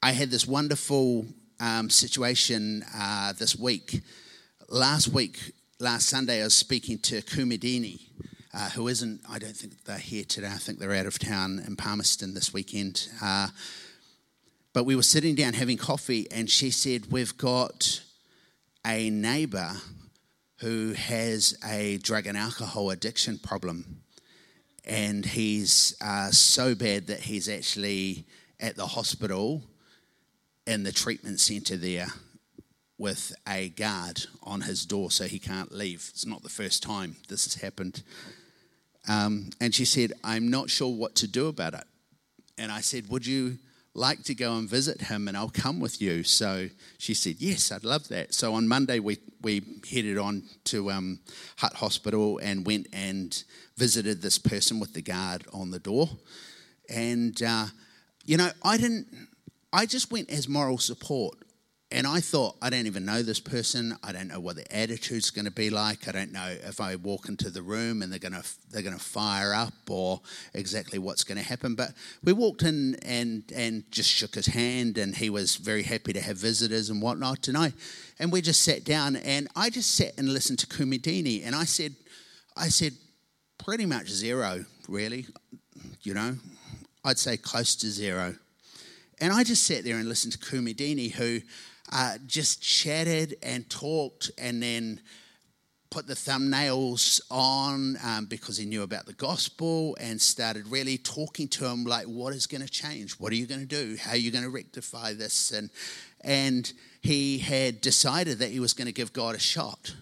I 0.02 0.12
had 0.12 0.32
this 0.32 0.48
wonderful 0.48 1.28
um, 1.63 1.89
situation 1.89 2.84
uh, 2.93 3.32
this 3.34 3.56
week. 3.56 4.02
Last 4.67 5.08
week, 5.08 5.54
last 5.80 6.10
Sunday, 6.10 6.41
I 6.41 6.43
was 6.43 6.56
speaking 6.56 6.99
to 6.99 7.21
Kumidini, 7.21 8.02
uh, 8.54 8.69
who 8.71 8.89
isn't, 8.89 9.21
I 9.30 9.39
don't 9.39 9.56
think 9.56 9.82
they're 9.86 9.97
here 9.97 10.26
today. 10.26 10.47
I 10.47 10.58
think 10.58 10.80
they're 10.80 10.93
out 10.93 11.06
of 11.06 11.17
town 11.19 11.63
in 11.65 11.78
Palmerston 11.78 12.34
this 12.34 12.54
weekend. 12.54 13.08
Uh, 13.21 13.47
but 14.73 14.84
we 14.84 14.97
were 14.97 15.04
sitting 15.04 15.36
down 15.36 15.54
having 15.54 15.78
coffee, 15.78 16.28
and 16.32 16.49
she 16.49 16.69
said, 16.69 17.12
We've 17.12 17.38
got 17.38 18.02
a 18.86 19.10
neighbor 19.10 19.71
who 20.58 20.91
has 20.93 21.58
a 21.65 21.97
drug 21.99 22.28
and 22.28 22.38
alcohol 22.38 22.89
addiction 22.89 23.39
problem. 23.39 24.02
And 24.84 25.26
he's 25.26 25.95
uh, 26.02 26.30
so 26.32 26.76
bad 26.76 27.08
that 27.08 27.21
he's 27.21 27.47
actually 27.47 28.26
at 28.60 28.76
the 28.76 28.88
hospital 28.88 29.63
in 30.65 30.84
the 30.84 30.91
treatment 30.91 31.39
centre 31.39 31.78
there 31.78 32.08
with 32.97 33.36
a 33.47 33.69
guard 33.69 34.26
on 34.43 34.62
his 34.62 34.86
door 34.86 35.12
so 35.12 35.26
he 35.26 35.39
can't 35.39 35.71
leave. 35.71 36.08
It's 36.12 36.26
not 36.26 36.43
the 36.43 36.49
first 36.49 36.84
time 36.84 37.17
this 37.28 37.43
has 37.45 37.62
happened. 37.62 38.04
Um, 39.08 39.49
and 39.60 39.76
she 39.76 39.86
said, 39.86 40.13
I'm 40.23 40.49
not 40.49 40.69
sure 40.69 40.93
what 40.93 41.15
to 41.15 41.28
do 41.28 41.47
about 41.47 41.73
it. 41.73 41.84
And 42.58 42.71
I 42.71 42.82
said, 42.82 43.10
Would 43.10 43.26
you 43.26 43.58
like 43.95 44.23
to 44.23 44.34
go 44.34 44.56
and 44.56 44.69
visit 44.69 45.02
him 45.02 45.28
and 45.28 45.36
I'll 45.36 45.49
come 45.49 45.80
with 45.80 46.02
you? 46.02 46.23
So 46.23 46.69
she 46.97 47.13
said, 47.13 47.36
Yes, 47.39 47.71
I'd 47.71 47.84
love 47.84 48.08
that. 48.10 48.34
So 48.34 48.54
on 48.54 48.67
Monday, 48.67 48.99
we, 48.99 49.17
we 49.41 49.62
headed 49.89 50.17
on 50.17 50.43
to 50.65 50.91
um, 50.91 51.19
Hutt 51.58 51.73
Hospital 51.73 52.39
and 52.41 52.65
went 52.65 52.88
and 52.93 53.43
visited 53.76 54.21
this 54.21 54.38
person 54.38 54.80
with 54.80 54.93
the 54.93 55.02
guard 55.02 55.43
on 55.52 55.71
the 55.71 55.80
door. 55.80 56.10
And, 56.89 57.41
uh, 57.41 57.65
you 58.23 58.38
know, 58.38 58.52
I 58.63 58.78
didn't 58.78 59.08
I 59.74 59.88
just 59.88 60.12
went 60.12 60.30
as 60.30 60.48
moral 60.48 60.78
support. 60.78 61.36
And 61.92 62.08
I 62.08 62.22
thought, 62.22 62.56
I 62.60 62.72
don't 62.72 62.88
even 62.88 63.06
know 63.06 63.22
this 63.22 63.40
person. 63.40 63.96
I 64.04 64.12
don't 64.12 64.28
know 64.28 64.40
what 64.40 64.56
their 64.56 64.66
attitude's 64.72 65.30
going 65.30 65.46
to 65.46 65.52
be 65.52 65.70
like. 65.70 66.08
I 66.08 66.12
don't 66.12 66.32
know 66.32 66.56
if 66.64 66.82
I 66.82 66.96
walk 66.96 67.30
into 67.30 67.52
the 67.52 67.62
room 67.62 68.02
and 68.02 68.12
they're 68.12 68.18
going 68.18 68.34
to 68.34 68.44
they're 68.72 68.82
going 68.82 68.98
to 68.98 69.04
fire 69.04 69.54
up 69.54 69.74
or 69.88 70.20
exactly 70.56 70.98
what's 70.98 71.24
going 71.24 71.38
to 71.38 71.44
happen. 71.44 71.76
But 71.76 71.92
we 72.24 72.34
walked 72.34 72.64
in 72.64 72.96
and 73.04 73.44
and 73.56 73.84
just 73.92 74.10
shook 74.10 74.34
his 74.34 74.48
hand, 74.48 74.98
and 74.98 75.16
he 75.16 75.30
was 75.30 75.56
very 75.56 75.84
happy 75.84 76.14
to 76.14 76.22
have 76.22 76.36
visitors 76.36 76.90
and 76.90 77.00
whatnot. 77.00 77.48
And 77.48 77.56
I 77.56 77.74
and 78.18 78.32
we 78.32 78.42
just 78.42 78.64
sat 78.64 78.84
down, 78.84 79.16
and 79.16 79.48
I 79.56 79.70
just 79.70 79.94
sat 79.94 80.14
and 80.18 80.34
listened 80.34 80.58
to 80.60 80.68
Kumidini, 80.68 81.46
and 81.46 81.56
I 81.56 81.66
said, 81.66 81.96
I 82.58 82.70
said, 82.70 82.94
pretty 83.60 83.86
much 83.86 84.08
zero, 84.08 84.66
really. 84.88 85.28
You 86.02 86.16
know, 86.16 86.38
I'd 87.06 87.20
say 87.20 87.38
close 87.38 87.76
to 87.76 87.88
zero. 87.88 88.36
And 89.19 89.34
I 89.34 89.43
just 89.43 89.63
sat 89.63 89.84
there 89.84 89.97
and 89.97 90.08
listened 90.08 90.34
to 90.34 90.39
Kumidini, 90.39 91.12
who 91.12 91.39
uh, 91.91 92.17
just 92.26 92.62
chatted 92.62 93.38
and 93.43 93.69
talked 93.69 94.32
and 94.38 94.62
then 94.62 95.02
put 95.93 96.08
the 96.08 96.15
thumbnails 96.15 97.21
on 97.30 97.95
um, 98.04 98.26
because 98.26 98.58
he 98.58 98.65
knew 98.65 98.82
about 98.82 99.06
the 99.06 99.13
gospel 99.13 99.95
and 99.99 100.19
started 100.19 100.65
really 100.67 100.97
talking 100.97 101.47
to 101.47 101.67
him 101.67 101.86
like 101.86 102.06
what 102.06 102.34
is 102.34 102.47
going 102.47 102.63
to 102.63 102.69
change? 102.69 103.13
What 103.19 103.32
are 103.32 103.36
you 103.36 103.45
going 103.45 103.60
to 103.60 103.67
do? 103.67 103.95
How 104.02 104.12
are 104.12 104.17
you 104.17 104.32
going 104.32 104.43
to 104.43 104.49
rectify 104.49 105.13
this? 105.13 105.52
And 105.52 105.69
and 106.21 106.73
he 107.02 107.38
had 107.38 107.80
decided 107.80 108.39
that 108.39 108.49
he 108.49 108.60
was 108.60 108.73
going 108.73 108.88
to 108.88 108.93
give 108.93 109.13
god 109.13 109.36
a 109.36 109.39
shot 109.39 109.93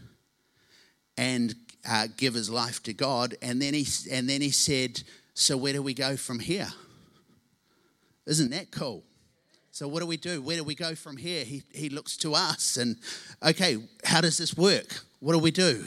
and 1.17 1.53
uh, 1.89 2.07
give 2.15 2.35
his 2.35 2.49
life 2.49 2.81
to 2.83 2.93
god. 2.93 3.35
And 3.41 3.61
then 3.61 3.73
he 3.73 3.85
and 4.09 4.29
then 4.29 4.39
he 4.39 4.51
said 4.51 5.03
so 5.33 5.57
where 5.57 5.73
do 5.73 5.81
we 5.81 5.93
go 5.93 6.15
from 6.15 6.39
here 6.39 6.69
isn't 8.25 8.51
that 8.51 8.71
cool 8.71 9.03
so 9.71 9.87
what 9.87 10.01
do 10.01 10.05
we 10.05 10.17
do? 10.17 10.41
Where 10.41 10.57
do 10.57 10.63
we 10.65 10.75
go 10.75 10.95
from 10.95 11.15
here? 11.15 11.45
He, 11.45 11.63
he 11.73 11.89
looks 11.89 12.17
to 12.17 12.35
us 12.35 12.75
and, 12.75 12.97
okay, 13.41 13.77
how 14.03 14.19
does 14.19 14.37
this 14.37 14.55
work? 14.55 14.99
What 15.21 15.31
do 15.31 15.39
we 15.39 15.51
do? 15.51 15.85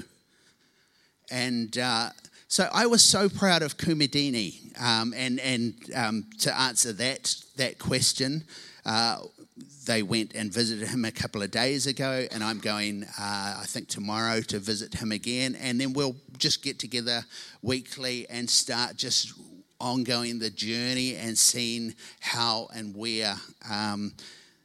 And 1.31 1.77
uh, 1.77 2.11
so 2.49 2.69
I 2.73 2.87
was 2.87 3.03
so 3.03 3.29
proud 3.29 3.63
of 3.63 3.77
Kumidini. 3.77 4.81
Um, 4.81 5.13
and 5.15 5.39
and 5.39 5.75
um, 5.95 6.25
to 6.41 6.59
answer 6.59 6.93
that, 6.95 7.37
that 7.57 7.79
question, 7.79 8.45
uh, 8.87 9.19
they 9.87 10.03
went 10.03 10.35
and 10.35 10.53
visited 10.53 10.89
him 10.89 11.05
a 11.05 11.13
couple 11.13 11.43
of 11.43 11.51
days 11.51 11.87
ago, 11.87 12.27
and 12.33 12.43
I'm 12.43 12.59
going, 12.61 13.05
uh, 13.05 13.61
I 13.61 13.65
think, 13.67 13.89
tomorrow 13.89 14.41
to 14.41 14.59
visit 14.59 14.95
him 14.95 15.13
again. 15.13 15.57
And 15.61 15.79
then 15.79 15.93
we'll 15.93 16.17
just 16.39 16.63
get 16.63 16.79
together 16.79 17.25
weekly 17.63 18.27
and 18.31 18.49
start 18.49 18.97
just 18.97 19.35
ongoing 19.85 20.39
the 20.39 20.49
journey 20.49 21.15
and 21.15 21.37
seeing 21.37 21.95
how 22.21 22.69
and 22.75 22.97
where. 22.97 23.35
Um, 23.71 24.15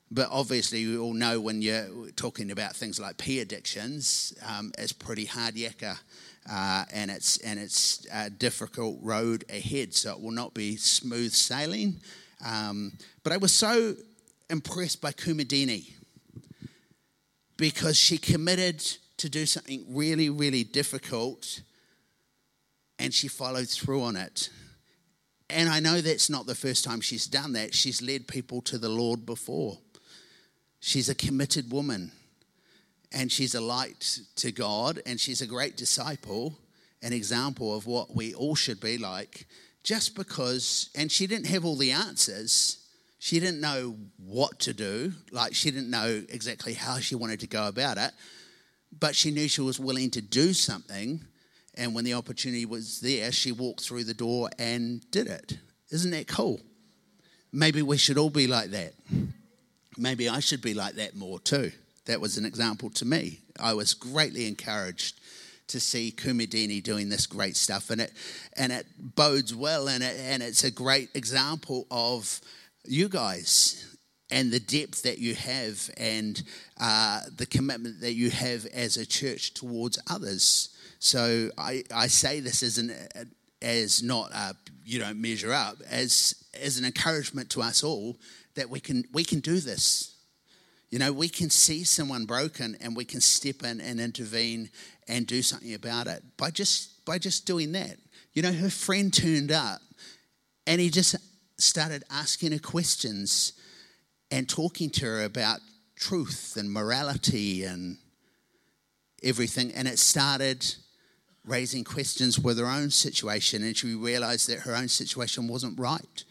but 0.10 0.30
obviously, 0.32 0.88
we 0.88 0.98
all 0.98 1.14
know 1.14 1.40
when 1.40 1.62
you're 1.62 2.10
talking 2.16 2.52
about 2.52 2.76
things 2.76 3.00
like 3.00 3.18
P 3.18 3.42
addictions, 3.42 4.34
um, 4.48 4.72
it's 4.78 4.94
pretty 4.94 5.26
hard 5.26 5.56
yakka. 5.56 6.00
Uh, 6.50 6.84
and 6.92 7.12
it's 7.12 7.38
and 7.40 7.60
it's 7.60 8.08
a 8.12 8.30
difficult 8.30 8.98
road 9.04 9.44
ahead, 9.50 9.94
so 9.94 10.14
it 10.14 10.22
will 10.22 10.32
not 10.32 10.54
be 10.54 10.78
smooth 10.78 11.32
sailing. 11.32 12.00
Um, 12.44 12.94
but 13.24 13.34
I 13.34 13.38
was 13.38 13.54
so 13.54 13.94
impressed 14.50 15.00
by 15.00 15.12
Kumidini 15.12 15.92
because 17.58 17.98
she 17.98 18.18
committed 18.18 18.80
to 19.18 19.30
do 19.30 19.46
something 19.46 19.86
really, 19.90 20.30
really 20.30 20.64
difficult, 20.64 21.62
and 22.98 23.14
she 23.14 23.28
followed 23.28 23.70
through 23.70 24.02
on 24.02 24.16
it. 24.16 24.50
And 25.50 25.68
I 25.68 25.80
know 25.80 26.00
that's 26.02 26.30
not 26.30 26.46
the 26.46 26.56
first 26.56 26.84
time 26.84 27.02
she's 27.02 27.26
done 27.26 27.54
that. 27.54 27.74
She's 27.74 28.02
led 28.02 28.28
people 28.28 28.62
to 28.64 28.78
the 28.78 28.90
Lord 28.90 29.26
before. 29.26 29.80
She's 30.80 31.10
a 31.10 31.16
committed 31.16 31.72
woman 31.72 32.12
and 33.12 33.32
she's 33.32 33.56
a 33.56 33.62
light 33.62 34.20
to 34.38 34.52
God 34.52 35.02
and 35.06 35.20
she's 35.20 35.42
a 35.42 35.48
great 35.48 35.76
disciple, 35.76 36.58
an 37.02 37.14
example 37.14 37.76
of 37.76 37.88
what 37.88 38.16
we 38.16 38.34
all 38.34 38.56
should 38.56 38.80
be 38.80 38.98
like. 38.98 39.48
Just 39.84 40.16
because, 40.16 40.90
and 40.96 41.12
she 41.12 41.26
didn't 41.26 41.48
have 41.48 41.66
all 41.66 41.76
the 41.76 41.92
answers, 41.92 42.86
she 43.18 43.40
didn't 43.40 43.60
know 43.60 43.98
what 44.18 44.60
to 44.60 44.74
do, 44.74 45.14
like 45.32 45.56
she 45.56 45.72
didn't 45.72 45.90
know 45.90 46.24
exactly 46.30 46.74
how 46.74 47.00
she 47.00 47.16
wanted 47.16 47.40
to 47.40 47.48
go 47.48 47.68
about 47.68 47.98
it, 47.98 48.12
but 48.98 49.16
she 49.16 49.32
knew 49.32 49.48
she 49.48 49.62
was 49.62 49.80
willing 49.80 50.12
to 50.12 50.22
do 50.22 50.54
something 50.54 51.26
and 51.80 51.96
when 51.96 52.04
the 52.04 52.14
opportunity 52.14 52.66
was 52.66 53.00
there, 53.00 53.32
she 53.32 53.52
walked 53.54 53.82
through 53.82 54.04
the 54.04 54.14
door 54.14 54.50
and 54.60 55.10
did 55.12 55.28
it. 55.28 55.58
Isn't 55.90 56.12
that 56.12 56.28
cool? 56.28 56.60
Maybe 57.52 57.82
we 57.82 57.98
should 57.98 58.18
all 58.18 58.30
be 58.30 58.48
like 58.48 58.72
that. 58.72 58.94
Maybe 59.98 60.30
I 60.30 60.42
should 60.42 60.62
be 60.62 60.74
like 60.74 60.96
that 60.96 61.16
more 61.16 61.40
too. 61.40 61.72
That 62.06 62.22
was 62.22 62.38
an 62.38 62.46
example 62.46 62.90
to 62.92 63.06
me. 63.06 63.40
I 63.60 63.74
was 63.74 63.94
greatly 63.94 64.48
encouraged 64.48 65.20
to 65.68 65.80
see 65.80 66.12
Kumidini 66.16 66.84
doing 66.84 67.10
this 67.10 67.26
great 67.26 67.56
stuff, 67.56 67.90
and 67.90 68.02
it 68.02 68.12
and 68.58 68.72
it 68.72 68.86
bodes 68.98 69.56
well, 69.56 69.88
and 69.88 70.04
it, 70.04 70.20
and 70.20 70.44
it's 70.44 70.64
a 70.64 70.72
great 70.72 71.10
example 71.14 71.86
of 71.92 72.42
you 72.86 73.08
guys 73.08 73.86
and 74.32 74.52
the 74.52 74.60
depth 74.60 75.04
that 75.04 75.18
you 75.18 75.36
have, 75.36 75.90
and 75.98 76.44
uh, 76.80 77.22
the 77.36 77.46
commitment 77.46 78.02
that 78.02 78.14
you 78.14 78.30
have 78.30 78.66
as 78.68 78.98
a 78.98 79.06
church 79.06 79.54
towards 79.54 79.98
others. 80.10 80.70
So 81.00 81.50
I, 81.58 81.84
I 81.94 82.08
say 82.08 82.42
this 82.42 82.62
as 82.62 82.78
an 82.78 82.94
as 83.62 84.04
not 84.04 84.32
a, 84.32 84.56
you 84.86 85.00
don't 85.00 85.22
measure 85.22 85.52
up 85.54 85.78
as 85.90 86.36
as 86.62 86.78
an 86.78 86.86
encouragement 86.86 87.50
to 87.52 87.62
us 87.62 87.84
all 87.84 88.18
that 88.56 88.70
we 88.70 88.80
can 88.80 89.06
we 89.14 89.24
can 89.24 89.40
do 89.40 89.60
this. 89.60 90.16
You 90.90 91.00
know, 91.00 91.14
we 91.14 91.30
can 91.30 91.50
see 91.50 91.84
someone 91.84 92.26
broken 92.26 92.76
and 92.82 92.96
we 92.96 93.06
can 93.06 93.22
step 93.22 93.64
in 93.64 93.80
and 93.80 94.00
intervene 94.00 94.70
and 95.08 95.28
do 95.28 95.42
something 95.42 95.74
about 95.74 96.08
it 96.08 96.24
by 96.36 96.52
just 96.52 97.06
by 97.06 97.18
just 97.18 97.46
doing 97.46 97.72
that. 97.74 97.98
You 98.34 98.42
know, 98.42 98.52
her 98.52 98.70
friend 98.70 99.14
turned 99.14 99.52
up 99.52 99.82
and 100.68 100.82
he 100.82 100.90
just 100.90 101.16
started 101.58 102.04
asking 102.10 102.52
her 102.52 102.60
questions 102.60 103.54
and 104.32 104.50
talking 104.50 104.90
to 104.90 105.06
her 105.06 105.24
about 105.24 105.60
truth 105.96 106.56
and 106.58 106.72
morality 106.72 107.64
and 107.64 107.98
everything. 109.24 109.72
And 109.74 109.88
it 109.88 110.00
started 110.00 110.66
raising 111.50 111.84
questions 111.84 112.40
with 112.40 112.60
her 112.60 112.68
own 112.68 112.92
situation, 112.92 113.64
and 113.64 113.76
she 113.76 113.96
realized 113.96 114.48
that 114.50 114.60
her 114.60 114.76
own 114.76 114.88
situation 114.88 115.48
wasn't 115.48 115.80
right, 115.80 116.24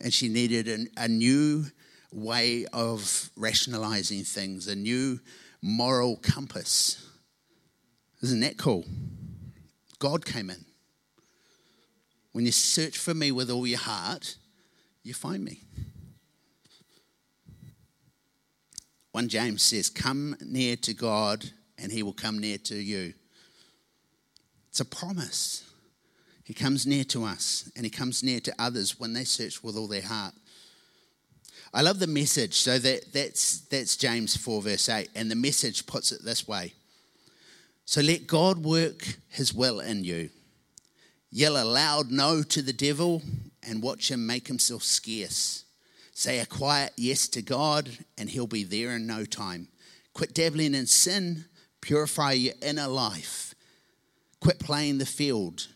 and 0.00 0.12
she 0.12 0.28
needed 0.28 0.68
an, 0.68 0.88
a 0.96 1.08
new 1.08 1.64
way 2.12 2.66
of 2.72 3.30
rationalizing 3.36 4.22
things, 4.22 4.68
a 4.68 4.76
new, 4.76 5.18
moral 5.62 6.16
compass. 6.16 7.04
Isn't 8.22 8.40
that 8.40 8.58
cool? 8.58 8.84
God 9.98 10.24
came 10.24 10.50
in. 10.50 10.64
When 12.32 12.44
you 12.44 12.52
search 12.52 12.98
for 12.98 13.14
me 13.14 13.32
with 13.32 13.50
all 13.50 13.66
your 13.66 13.78
heart, 13.78 14.36
you 15.02 15.14
find 15.14 15.42
me. 15.42 15.62
1 19.12 19.28
James 19.28 19.62
says, 19.62 19.88
Come 19.88 20.36
near 20.44 20.76
to 20.76 20.92
God, 20.92 21.46
and 21.78 21.90
he 21.90 22.02
will 22.02 22.12
come 22.12 22.38
near 22.38 22.58
to 22.58 22.76
you. 22.76 23.14
It's 24.76 24.80
a 24.82 24.84
promise. 24.84 25.64
He 26.44 26.52
comes 26.52 26.86
near 26.86 27.04
to 27.04 27.24
us, 27.24 27.72
and 27.74 27.86
he 27.86 27.88
comes 27.88 28.22
near 28.22 28.40
to 28.40 28.54
others 28.58 29.00
when 29.00 29.14
they 29.14 29.24
search 29.24 29.64
with 29.64 29.74
all 29.74 29.86
their 29.86 30.02
heart. 30.02 30.34
I 31.72 31.80
love 31.80 31.98
the 31.98 32.06
message. 32.06 32.52
So 32.52 32.78
that, 32.80 33.10
that's, 33.10 33.60
that's 33.70 33.96
James 33.96 34.36
4, 34.36 34.60
verse 34.60 34.90
8. 34.90 35.08
And 35.14 35.30
the 35.30 35.34
message 35.34 35.86
puts 35.86 36.12
it 36.12 36.22
this 36.26 36.46
way 36.46 36.74
So 37.86 38.02
let 38.02 38.26
God 38.26 38.66
work 38.66 39.16
his 39.30 39.54
will 39.54 39.80
in 39.80 40.04
you. 40.04 40.28
Yell 41.30 41.56
a 41.56 41.64
loud 41.64 42.10
no 42.10 42.42
to 42.42 42.60
the 42.60 42.74
devil 42.74 43.22
and 43.66 43.82
watch 43.82 44.10
him 44.10 44.26
make 44.26 44.46
himself 44.46 44.82
scarce. 44.82 45.64
Say 46.12 46.38
a 46.38 46.44
quiet 46.44 46.92
yes 46.98 47.28
to 47.28 47.40
God, 47.40 47.88
and 48.18 48.28
he'll 48.28 48.46
be 48.46 48.62
there 48.62 48.90
in 48.90 49.06
no 49.06 49.24
time. 49.24 49.68
Quit 50.12 50.34
dabbling 50.34 50.74
in 50.74 50.84
sin, 50.86 51.46
purify 51.80 52.32
your 52.32 52.54
inner 52.60 52.88
life. 52.88 53.54
Quit 54.46 54.58
playing 54.60 54.98
the 54.98 55.06
field. 55.06 55.66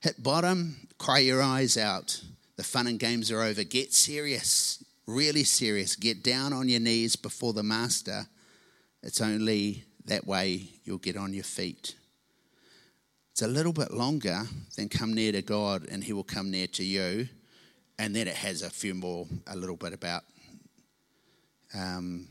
Hit 0.00 0.22
bottom, 0.22 0.88
cry 0.98 1.18
your 1.18 1.42
eyes 1.42 1.76
out. 1.76 2.22
The 2.56 2.62
fun 2.62 2.86
and 2.86 2.98
games 2.98 3.30
are 3.30 3.42
over. 3.42 3.64
Get 3.64 3.92
serious 3.92 4.84
really 5.10 5.44
serious, 5.44 5.96
get 5.96 6.22
down 6.22 6.52
on 6.52 6.68
your 6.68 6.80
knees 6.80 7.16
before 7.16 7.52
the 7.52 7.62
Master. 7.62 8.26
It's 9.02 9.20
only 9.20 9.84
that 10.06 10.26
way 10.26 10.68
you'll 10.84 10.98
get 10.98 11.16
on 11.16 11.32
your 11.32 11.44
feet. 11.44 11.96
It's 13.32 13.42
a 13.42 13.48
little 13.48 13.72
bit 13.72 13.92
longer 13.92 14.42
than 14.76 14.88
come 14.88 15.14
near 15.14 15.32
to 15.32 15.42
God 15.42 15.86
and 15.90 16.04
He 16.04 16.12
will 16.12 16.24
come 16.24 16.50
near 16.50 16.66
to 16.68 16.84
you. 16.84 17.28
And 17.98 18.14
then 18.14 18.28
it 18.28 18.36
has 18.36 18.62
a 18.62 18.70
few 18.70 18.94
more, 18.94 19.26
a 19.46 19.56
little 19.56 19.76
bit 19.76 19.92
about 19.92 20.22
um, 21.74 22.28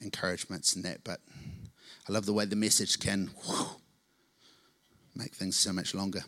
encouragements 0.00 0.76
and 0.76 0.84
that. 0.84 1.02
But 1.02 1.20
I 2.08 2.12
love 2.12 2.26
the 2.26 2.32
way 2.32 2.44
the 2.44 2.56
message 2.56 2.98
can 3.00 3.30
make 5.18 5.34
things 5.34 5.56
so 5.56 5.72
much 5.72 5.94
longer. 5.94 6.22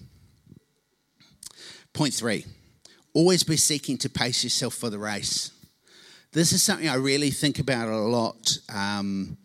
Point 1.92 2.12
three 2.12 2.44
always 3.12 3.42
be 3.42 3.57
seeking 3.57 3.98
to 3.98 4.09
pace 4.09 4.44
yourself 4.44 4.74
for 4.74 4.90
the 4.90 4.98
race. 4.98 5.50
This 6.33 6.53
is 6.53 6.62
something 6.62 6.88
I 6.88 6.94
really 6.94 7.31
think 7.31 7.59
about 7.59 7.88
a 7.88 7.96
lot. 7.96 8.59
Um, 8.72 9.37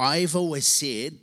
I've 0.00 0.34
always 0.34 0.66
said 0.66 1.16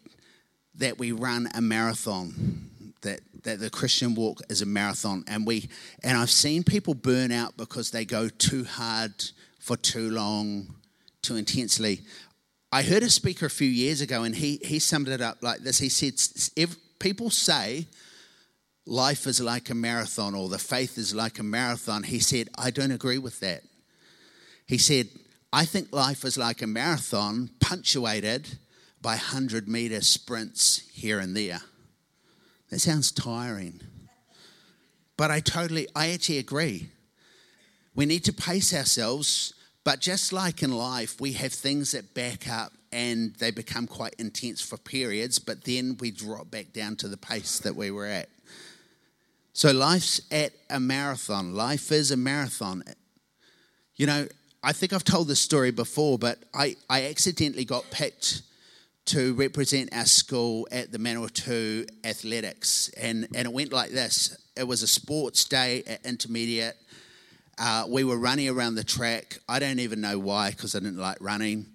that 0.76 0.98
we 0.98 1.12
run 1.12 1.50
a 1.54 1.60
marathon, 1.60 2.72
that, 3.02 3.20
that 3.44 3.60
the 3.60 3.70
Christian 3.70 4.16
walk 4.16 4.40
is 4.50 4.62
a 4.62 4.66
marathon, 4.66 5.26
and 5.28 5.46
we 5.46 5.70
and 6.02 6.18
I've 6.18 6.30
seen 6.30 6.64
people 6.64 6.94
burn 6.94 7.34
out 7.34 7.58
because 7.58 7.92
they 7.92 8.06
go 8.06 8.30
too 8.30 8.64
hard 8.64 9.12
for 9.60 9.76
too 9.76 10.10
long, 10.12 10.76
too 11.22 11.36
intensely. 11.36 12.02
I 12.72 12.84
heard 12.84 13.04
a 13.04 13.10
speaker 13.10 13.48
a 13.48 13.50
few 13.50 13.68
years 13.68 14.02
ago, 14.02 14.24
and 14.24 14.36
he 14.36 14.60
he 14.64 14.80
summed 14.80 15.08
it 15.08 15.22
up 15.22 15.40
like 15.42 15.62
this. 15.62 15.80
He 15.80 15.90
said, 15.90 16.20
"People 17.00 17.30
say 17.30 17.88
life 18.90 19.28
is 19.28 19.40
like 19.40 19.70
a 19.70 19.76
marathon 19.76 20.34
or 20.34 20.50
the 20.50 20.58
faith 20.58 20.98
is 20.98 21.14
like 21.14 21.40
a 21.40 21.44
marathon, 21.44 22.04
he 22.04 22.20
said, 22.20 22.50
I 22.58 22.72
don't 22.72 22.92
agree 22.92 23.20
with 23.20 23.40
that. 23.40 23.62
He 24.66 24.78
said, 24.78 25.08
I 25.54 25.66
think 25.66 25.94
life 25.94 26.26
is 26.26 26.38
like 26.38 26.62
a 26.62 26.68
marathon 26.68 27.52
punctuated 27.60 28.58
by 29.02 29.12
100 29.12 29.68
meter 29.68 30.02
sprints 30.02 30.90
here 30.92 31.20
and 31.20 31.36
there. 31.38 31.62
That 32.70 32.80
sounds 32.80 33.12
tiring. 33.12 33.80
But 35.18 35.32
I 35.32 35.40
totally, 35.40 35.88
I 35.96 36.10
actually 36.10 36.38
agree. 36.38 36.90
We 37.96 38.06
need 38.06 38.24
to 38.26 38.34
pace 38.34 38.74
ourselves, 38.74 39.54
but 39.90 40.02
just 40.02 40.32
like 40.32 40.62
in 40.62 40.72
life, 40.72 41.20
we 41.20 41.34
have 41.34 41.52
things 41.52 41.94
that 41.94 42.14
back 42.14 42.48
up 42.48 42.72
and 42.92 43.34
they 43.38 43.50
become 43.50 43.88
quite 43.88 44.14
intense 44.20 44.62
for 44.62 44.78
periods, 44.78 45.40
but 45.40 45.64
then 45.64 45.98
we 46.00 46.12
drop 46.12 46.52
back 46.52 46.72
down 46.74 46.96
to 46.98 47.08
the 47.08 47.18
pace 47.18 47.58
that 47.62 47.76
we 47.76 47.90
were 47.90 48.06
at. 48.06 48.30
So 49.54 49.72
life's 49.72 50.22
at 50.32 50.52
a 50.70 50.80
marathon. 50.80 51.56
Life 51.56 51.92
is 51.92 52.12
a 52.12 52.18
marathon. 52.18 52.84
You 53.96 54.06
know, 54.06 54.28
I 54.62 54.74
think 54.74 54.94
I've 54.94 55.04
told 55.04 55.28
this 55.28 55.42
story 55.42 55.72
before, 55.72 56.20
but 56.20 56.38
I, 56.54 56.76
I 56.88 57.08
accidentally 57.08 57.66
got 57.66 57.90
picked 57.90 58.44
to 59.06 59.34
represent 59.34 59.90
our 59.92 60.06
school 60.06 60.68
at 60.72 60.92
the 60.92 61.00
Manawatu 61.00 61.90
Athletics. 62.06 62.90
And, 62.90 63.28
and 63.34 63.48
it 63.48 63.52
went 63.52 63.74
like 63.74 63.90
this 63.90 64.38
it 64.56 64.68
was 64.68 64.84
a 64.84 64.88
sports 64.88 65.46
day 65.46 65.84
at 65.88 66.06
intermediate. 66.06 66.78
Uh, 67.60 67.86
we 67.90 68.06
were 68.06 68.18
running 68.18 68.48
around 68.48 68.76
the 68.76 68.84
track. 68.84 69.40
I 69.50 69.60
don't 69.60 69.80
even 69.80 70.00
know 70.00 70.18
why, 70.18 70.52
because 70.52 70.76
I 70.76 70.80
didn't 70.80 70.98
like 70.98 71.18
running, 71.20 71.66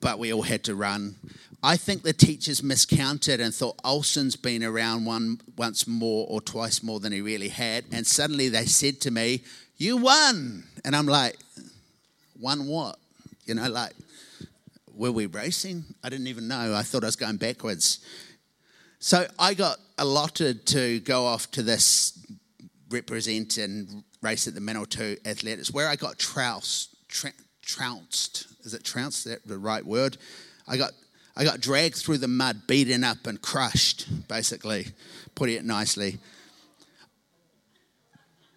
but 0.00 0.18
we 0.18 0.32
all 0.32 0.42
had 0.42 0.64
to 0.64 0.74
run. 0.74 1.14
I 1.62 1.76
think 1.76 2.02
the 2.02 2.12
teachers 2.12 2.62
miscounted 2.62 3.40
and 3.40 3.54
thought 3.54 3.78
Olsen's 3.84 4.34
been 4.34 4.64
around 4.64 5.04
one 5.04 5.40
once 5.56 5.86
more 5.86 6.26
or 6.28 6.40
twice 6.40 6.82
more 6.82 6.98
than 6.98 7.12
he 7.12 7.20
really 7.20 7.48
had. 7.48 7.84
And 7.92 8.06
suddenly 8.06 8.48
they 8.48 8.64
said 8.64 9.00
to 9.02 9.10
me, 9.10 9.42
You 9.76 9.98
won. 9.98 10.64
And 10.84 10.96
I'm 10.96 11.06
like, 11.06 11.36
Won 12.40 12.66
what? 12.66 12.98
You 13.44 13.54
know, 13.54 13.68
like, 13.68 13.92
were 14.94 15.12
we 15.12 15.26
racing? 15.26 15.84
I 16.02 16.08
didn't 16.08 16.26
even 16.26 16.48
know. 16.48 16.74
I 16.74 16.82
thought 16.82 17.04
I 17.04 17.06
was 17.06 17.16
going 17.16 17.36
backwards. 17.36 18.00
So 18.98 19.26
I 19.38 19.54
got 19.54 19.78
allotted 19.98 20.66
to 20.68 21.00
go 21.00 21.26
off 21.26 21.50
to 21.52 21.62
this 21.62 22.18
represent 22.90 23.58
and 23.58 24.02
race 24.22 24.46
at 24.46 24.54
the 24.54 24.60
Manawatu 24.60 25.26
Athletics, 25.26 25.70
where 25.70 25.88
I 25.88 25.96
got 25.96 26.18
trounced. 26.18 26.96
trounced. 27.62 28.46
Is 28.64 28.74
it 28.74 28.84
trounced? 28.84 29.24
That 29.24 29.46
the 29.46 29.58
right 29.58 29.84
word? 29.84 30.16
I 30.68 30.76
got 30.76 30.92
I 31.36 31.44
got 31.44 31.60
dragged 31.60 31.96
through 31.96 32.18
the 32.18 32.28
mud, 32.28 32.66
beaten 32.66 33.04
up, 33.04 33.26
and 33.26 33.40
crushed, 33.40 34.28
basically, 34.28 34.88
putting 35.34 35.56
it 35.56 35.64
nicely. 35.64 36.18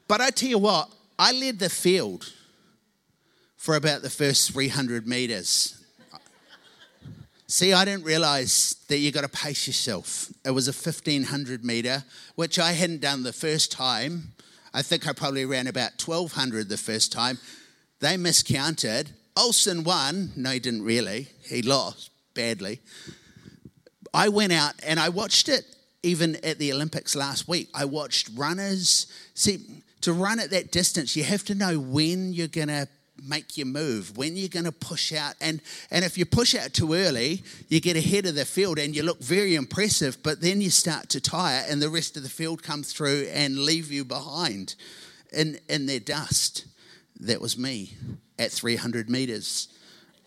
But 0.07 0.21
I 0.21 0.31
tell 0.31 0.49
you 0.49 0.57
what, 0.57 0.91
I 1.17 1.31
led 1.31 1.59
the 1.59 1.69
field 1.69 2.33
for 3.55 3.75
about 3.75 4.01
the 4.01 4.09
first 4.09 4.51
300 4.51 5.07
meters. 5.07 5.81
See, 7.47 7.71
I 7.71 7.85
didn't 7.85 8.03
realize 8.03 8.75
that 8.87 8.97
you 8.97 9.11
got 9.11 9.21
to 9.21 9.29
pace 9.29 9.67
yourself. 9.67 10.31
It 10.43 10.51
was 10.51 10.67
a 10.67 10.71
1500 10.71 11.63
meter, 11.63 12.03
which 12.35 12.57
I 12.57 12.71
hadn't 12.73 13.01
done 13.01 13.23
the 13.23 13.31
first 13.31 13.71
time. 13.71 14.33
I 14.73 14.81
think 14.81 15.07
I 15.07 15.13
probably 15.13 15.45
ran 15.45 15.67
about 15.67 15.91
1200 16.03 16.67
the 16.67 16.77
first 16.77 17.11
time. 17.11 17.37
They 17.99 18.17
miscounted. 18.17 19.11
Olsen 19.37 19.83
won. 19.83 20.31
No, 20.35 20.51
he 20.51 20.59
didn't 20.59 20.83
really. 20.83 21.27
He 21.43 21.61
lost 21.61 22.09
badly. 22.33 22.79
I 24.13 24.29
went 24.29 24.53
out 24.53 24.73
and 24.85 24.99
I 24.99 25.09
watched 25.09 25.49
it 25.49 25.65
even 26.03 26.35
at 26.43 26.59
the 26.59 26.73
Olympics 26.73 27.15
last 27.15 27.47
week. 27.47 27.69
I 27.73 27.85
watched 27.85 28.29
runners. 28.35 29.07
See, 29.33 29.59
to 30.01 30.13
run 30.13 30.39
at 30.39 30.49
that 30.49 30.71
distance, 30.71 31.15
you 31.15 31.23
have 31.23 31.43
to 31.45 31.55
know 31.55 31.79
when 31.79 32.33
you're 32.33 32.47
going 32.47 32.67
to 32.67 32.87
make 33.27 33.57
your 33.57 33.67
move, 33.67 34.17
when 34.17 34.35
you're 34.35 34.49
going 34.49 34.65
to 34.65 34.71
push 34.71 35.13
out. 35.13 35.35
And, 35.41 35.61
and 35.91 36.05
if 36.05 36.17
you 36.17 36.25
push 36.25 36.55
out 36.55 36.73
too 36.73 36.93
early, 36.93 37.43
you 37.67 37.79
get 37.79 37.97
ahead 37.97 38.25
of 38.25 38.35
the 38.35 38.45
field 38.45 38.79
and 38.79 38.95
you 38.95 39.03
look 39.03 39.19
very 39.19 39.55
impressive, 39.55 40.21
but 40.23 40.41
then 40.41 40.61
you 40.61 40.69
start 40.69 41.09
to 41.09 41.21
tire 41.21 41.63
and 41.67 41.81
the 41.81 41.89
rest 41.89 42.17
of 42.17 42.23
the 42.23 42.29
field 42.29 42.63
come 42.63 42.83
through 42.83 43.27
and 43.31 43.57
leave 43.59 43.91
you 43.91 44.05
behind 44.05 44.75
in, 45.31 45.59
in 45.69 45.85
their 45.85 45.99
dust. 45.99 46.65
That 47.19 47.41
was 47.41 47.57
me 47.57 47.93
at 48.39 48.51
300 48.51 49.09
meters 49.09 49.67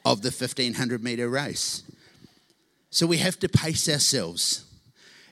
of 0.05 0.23
the 0.23 0.31
1500 0.31 1.03
meter 1.03 1.29
race. 1.29 1.83
So 2.91 3.07
we 3.07 3.18
have 3.18 3.39
to 3.41 3.49
pace 3.49 3.89
ourselves. 3.89 4.66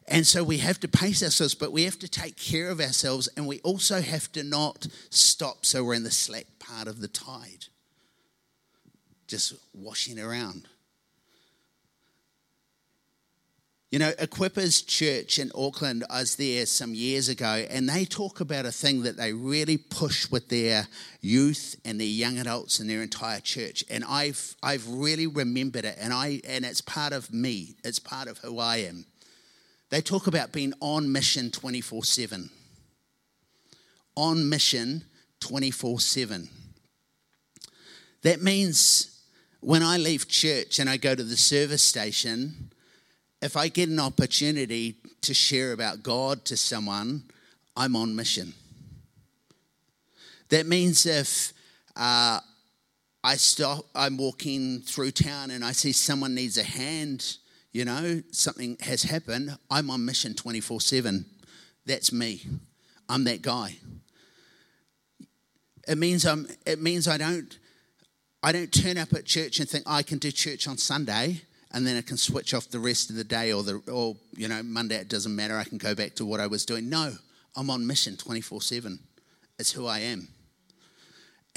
And 0.06 0.26
so 0.26 0.44
we 0.44 0.58
have 0.58 0.78
to 0.80 0.88
pace 0.88 1.22
ourselves, 1.22 1.54
but 1.54 1.72
we 1.72 1.84
have 1.84 1.98
to 2.00 2.08
take 2.08 2.36
care 2.36 2.68
of 2.68 2.80
ourselves, 2.80 3.28
and 3.36 3.46
we 3.46 3.60
also 3.60 4.02
have 4.02 4.30
to 4.32 4.42
not 4.42 4.86
stop 5.08 5.64
so 5.64 5.82
we're 5.82 5.94
in 5.94 6.04
the 6.04 6.10
slack 6.10 6.46
part 6.58 6.88
of 6.88 7.00
the 7.00 7.08
tide, 7.08 7.66
just 9.26 9.54
washing 9.72 10.20
around. 10.20 10.68
You 13.90 14.00
know, 14.00 14.10
Equippers 14.18 14.84
Church 14.84 15.38
in 15.38 15.52
Auckland, 15.54 16.04
I 16.10 16.18
was 16.18 16.34
there 16.34 16.66
some 16.66 16.94
years 16.94 17.28
ago, 17.28 17.64
and 17.70 17.88
they 17.88 18.04
talk 18.04 18.40
about 18.40 18.66
a 18.66 18.72
thing 18.72 19.02
that 19.04 19.16
they 19.16 19.32
really 19.32 19.78
push 19.78 20.28
with 20.30 20.48
their 20.48 20.88
youth 21.20 21.76
and 21.84 22.00
their 22.00 22.06
young 22.08 22.38
adults 22.38 22.80
and 22.80 22.90
their 22.90 23.02
entire 23.02 23.38
church. 23.38 23.84
And 23.88 24.04
I've, 24.04 24.56
I've 24.64 24.86
really 24.88 25.28
remembered 25.28 25.84
it, 25.84 25.96
and, 25.98 26.12
I, 26.12 26.40
and 26.46 26.64
it's 26.64 26.80
part 26.80 27.12
of 27.12 27.32
me, 27.32 27.76
it's 27.84 28.00
part 28.00 28.26
of 28.26 28.38
who 28.38 28.58
I 28.58 28.78
am. 28.78 29.06
They 29.94 30.00
talk 30.00 30.26
about 30.26 30.50
being 30.50 30.74
on 30.80 31.12
mission 31.12 31.52
24 31.52 32.02
7. 32.02 32.50
On 34.16 34.48
mission 34.48 35.04
24 35.38 36.00
7. 36.00 36.48
That 38.22 38.42
means 38.42 39.20
when 39.60 39.84
I 39.84 39.98
leave 39.98 40.26
church 40.26 40.80
and 40.80 40.90
I 40.90 40.96
go 40.96 41.14
to 41.14 41.22
the 41.22 41.36
service 41.36 41.84
station, 41.84 42.72
if 43.40 43.56
I 43.56 43.68
get 43.68 43.88
an 43.88 44.00
opportunity 44.00 44.96
to 45.20 45.32
share 45.32 45.70
about 45.70 46.02
God 46.02 46.44
to 46.46 46.56
someone, 46.56 47.22
I'm 47.76 47.94
on 47.94 48.16
mission. 48.16 48.52
That 50.48 50.66
means 50.66 51.06
if 51.06 51.52
uh, 51.94 52.40
I 53.22 53.36
stop, 53.36 53.84
I'm 53.94 54.16
walking 54.16 54.80
through 54.80 55.12
town 55.12 55.52
and 55.52 55.64
I 55.64 55.70
see 55.70 55.92
someone 55.92 56.34
needs 56.34 56.58
a 56.58 56.64
hand, 56.64 57.36
you 57.74 57.84
know, 57.84 58.22
something 58.30 58.76
has 58.80 59.02
happened, 59.02 59.58
I'm 59.68 59.90
on 59.90 60.04
mission 60.04 60.32
24 60.34 60.80
7. 60.80 61.26
That's 61.84 62.12
me. 62.12 62.46
I'm 63.08 63.24
that 63.24 63.42
guy. 63.42 63.76
It 65.86 65.98
means 65.98 66.24
I'm 66.24 66.46
it 66.64 66.80
means 66.80 67.06
I 67.06 67.18
don't 67.18 67.58
I 68.42 68.52
don't 68.52 68.72
turn 68.72 68.96
up 68.96 69.12
at 69.12 69.26
church 69.26 69.58
and 69.58 69.68
think 69.68 69.84
I 69.86 70.02
can 70.02 70.18
do 70.18 70.30
church 70.30 70.66
on 70.66 70.78
Sunday 70.78 71.42
and 71.72 71.86
then 71.86 71.98
I 71.98 72.00
can 72.00 72.16
switch 72.16 72.54
off 72.54 72.70
the 72.70 72.78
rest 72.78 73.10
of 73.10 73.16
the 73.16 73.24
day 73.24 73.52
or 73.52 73.62
the 73.62 73.82
or 73.92 74.16
you 74.34 74.48
know 74.48 74.62
Monday 74.62 74.94
it 74.94 75.08
doesn't 75.08 75.34
matter 75.34 75.58
I 75.58 75.64
can 75.64 75.76
go 75.76 75.94
back 75.94 76.14
to 76.14 76.24
what 76.24 76.40
I 76.40 76.46
was 76.46 76.64
doing. 76.64 76.88
No, 76.88 77.12
I'm 77.56 77.68
on 77.68 77.86
mission 77.86 78.16
24/7. 78.16 78.98
It's 79.58 79.72
who 79.72 79.86
I 79.86 79.98
am. 79.98 80.28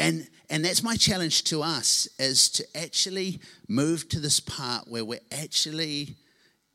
And 0.07 0.27
and 0.49 0.63
that's 0.63 0.81
my 0.81 0.95
challenge 0.95 1.43
to 1.45 1.61
us 1.61 2.07
is 2.17 2.49
to 2.51 2.65
actually 2.75 3.39
move 3.67 4.07
to 4.09 4.19
this 4.19 4.39
part 4.39 4.87
where 4.87 5.03
we're 5.03 5.19
actually 5.31 6.15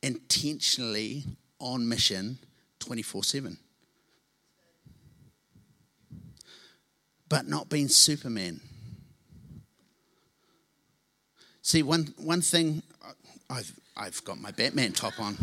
intentionally 0.01 1.23
on 1.59 1.87
mission 1.87 2.37
24/7. 2.79 3.57
But 7.27 7.47
not 7.47 7.69
being 7.69 7.87
Superman 7.87 8.61
See, 11.65 11.81
one, 11.81 12.13
one 12.17 12.41
thing, 12.41 12.83
I've, 13.49 13.71
I've 13.95 14.21
got 14.25 14.37
my 14.37 14.51
Batman 14.51 14.91
top 14.91 15.17
on. 15.17 15.37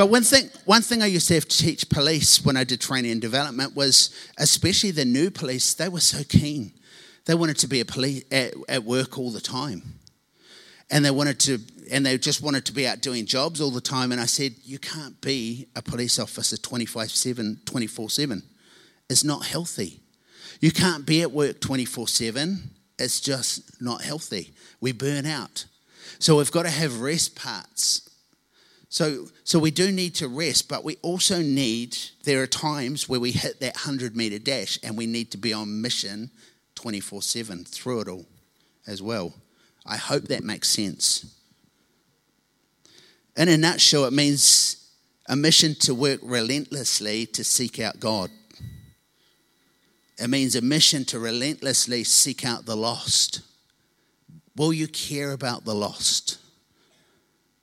But 0.00 0.06
one 0.06 0.22
thing, 0.22 0.48
one 0.64 0.80
thing 0.80 1.02
I 1.02 1.06
used 1.08 1.28
to 1.28 1.34
have 1.34 1.46
to 1.46 1.58
teach 1.58 1.90
police 1.90 2.42
when 2.42 2.56
I 2.56 2.64
did 2.64 2.80
training 2.80 3.10
and 3.10 3.20
development 3.20 3.76
was, 3.76 4.08
especially 4.38 4.92
the 4.92 5.04
new 5.04 5.30
police, 5.30 5.74
they 5.74 5.90
were 5.90 6.00
so 6.00 6.24
keen. 6.24 6.72
They 7.26 7.34
wanted 7.34 7.58
to 7.58 7.68
be 7.68 7.80
a 7.80 7.84
police 7.84 8.24
at, 8.32 8.54
at 8.66 8.84
work 8.84 9.18
all 9.18 9.30
the 9.30 9.42
time, 9.42 9.82
and 10.90 11.04
they 11.04 11.10
wanted 11.10 11.38
to, 11.40 11.58
and 11.92 12.06
they 12.06 12.16
just 12.16 12.40
wanted 12.40 12.64
to 12.64 12.72
be 12.72 12.88
out 12.88 13.02
doing 13.02 13.26
jobs 13.26 13.60
all 13.60 13.70
the 13.70 13.82
time. 13.82 14.10
And 14.10 14.22
I 14.22 14.24
said, 14.24 14.54
you 14.64 14.78
can't 14.78 15.20
be 15.20 15.68
a 15.76 15.82
police 15.82 16.18
officer 16.18 16.56
25/7, 16.56 17.64
24/7. 17.64 18.42
It's 19.10 19.22
not 19.22 19.44
healthy. 19.44 20.00
You 20.60 20.70
can't 20.72 21.04
be 21.04 21.20
at 21.20 21.30
work 21.30 21.60
24 21.60 22.08
7 22.08 22.70
it's 22.98 23.20
just 23.20 23.82
not 23.82 24.00
healthy. 24.00 24.54
We 24.80 24.92
burn 24.92 25.26
out. 25.26 25.66
So 26.18 26.38
we've 26.38 26.50
got 26.50 26.62
to 26.62 26.70
have 26.70 27.02
rest 27.02 27.36
parts. 27.36 28.09
So, 28.90 29.28
so 29.44 29.60
we 29.60 29.70
do 29.70 29.92
need 29.92 30.16
to 30.16 30.26
rest, 30.26 30.68
but 30.68 30.82
we 30.82 30.96
also 31.00 31.40
need, 31.40 31.96
there 32.24 32.42
are 32.42 32.46
times 32.48 33.08
where 33.08 33.20
we 33.20 33.30
hit 33.30 33.60
that 33.60 33.76
100 33.76 34.16
meter 34.16 34.40
dash 34.40 34.80
and 34.82 34.98
we 34.98 35.06
need 35.06 35.30
to 35.30 35.38
be 35.38 35.52
on 35.52 35.80
mission 35.80 36.30
24 36.74 37.22
7 37.22 37.64
through 37.64 38.00
it 38.00 38.08
all 38.08 38.26
as 38.88 39.00
well. 39.00 39.32
I 39.86 39.96
hope 39.96 40.24
that 40.24 40.42
makes 40.42 40.68
sense. 40.68 41.24
In 43.36 43.48
a 43.48 43.56
nutshell, 43.56 44.06
it 44.06 44.12
means 44.12 44.90
a 45.28 45.36
mission 45.36 45.76
to 45.76 45.94
work 45.94 46.18
relentlessly 46.24 47.26
to 47.26 47.44
seek 47.44 47.78
out 47.78 48.00
God. 48.00 48.30
It 50.18 50.28
means 50.28 50.56
a 50.56 50.60
mission 50.60 51.04
to 51.06 51.20
relentlessly 51.20 52.02
seek 52.02 52.44
out 52.44 52.66
the 52.66 52.76
lost. 52.76 53.42
Will 54.56 54.72
you 54.72 54.88
care 54.88 55.30
about 55.30 55.64
the 55.64 55.76
lost 55.76 56.38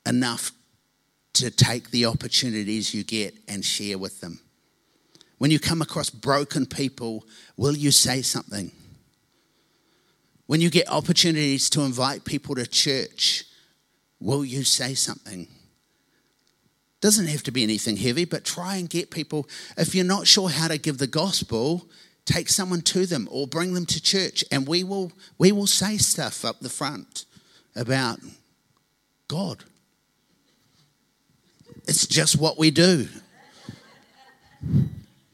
enough 0.05 0.53
to 1.39 1.51
take 1.51 1.91
the 1.91 2.05
opportunities 2.05 2.93
you 2.93 3.03
get 3.03 3.35
and 3.47 3.63
share 3.63 3.97
with 3.97 4.21
them? 4.21 4.39
When 5.37 5.51
you 5.51 5.59
come 5.59 5.81
across 5.81 6.09
broken 6.09 6.65
people, 6.65 7.25
will 7.55 7.75
you 7.75 7.91
say 7.91 8.21
something? 8.21 8.71
When 10.47 10.61
you 10.61 10.69
get 10.69 10.89
opportunities 10.89 11.69
to 11.71 11.81
invite 11.81 12.25
people 12.25 12.55
to 12.55 12.65
church, 12.65 13.45
will 14.19 14.45
you 14.45 14.63
say 14.63 14.93
something? 14.93 15.47
Doesn't 17.01 17.27
have 17.27 17.43
to 17.43 17.51
be 17.51 17.63
anything 17.63 17.97
heavy, 17.97 18.25
but 18.25 18.43
try 18.43 18.77
and 18.77 18.89
get 18.89 19.11
people. 19.11 19.47
If 19.77 19.93
you're 19.93 20.05
not 20.05 20.25
sure 20.25 20.49
how 20.49 20.67
to 20.67 20.77
give 20.77 20.97
the 20.97 21.05
gospel, 21.07 21.87
take 22.25 22.49
someone 22.49 22.81
to 22.81 23.05
them 23.05 23.27
or 23.31 23.47
bring 23.47 23.73
them 23.73 23.85
to 23.85 24.01
church 24.01 24.43
and 24.51 24.67
we 24.67 24.83
will 24.83 25.11
we 25.37 25.51
will 25.51 25.67
say 25.67 25.97
stuff 25.97 26.43
up 26.43 26.59
the 26.59 26.69
front 26.69 27.25
about 27.75 28.19
God. 29.27 29.63
It's 31.87 32.05
just 32.05 32.37
what 32.37 32.57
we 32.57 32.69
do. 32.69 33.07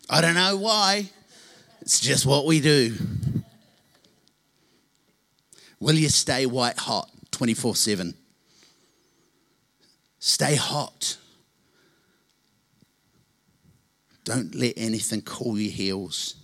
I 0.10 0.22
don't 0.22 0.36
know 0.36 0.56
why. 0.58 1.10
It's 1.82 1.99
just 1.99 2.26
what 2.26 2.45
we 2.45 2.62
do. 2.62 2.95
Will 5.80 5.95
you 5.95 6.10
stay 6.10 6.45
white 6.45 6.78
hot 6.78 7.10
24 7.32 7.76
7? 7.76 8.14
Stay 10.20 10.56
hot. 10.56 11.18
Don't 14.24 14.56
let 14.56 14.74
anything 14.78 15.22
cool 15.24 15.60
your 15.60 15.72
heels. 15.72 16.36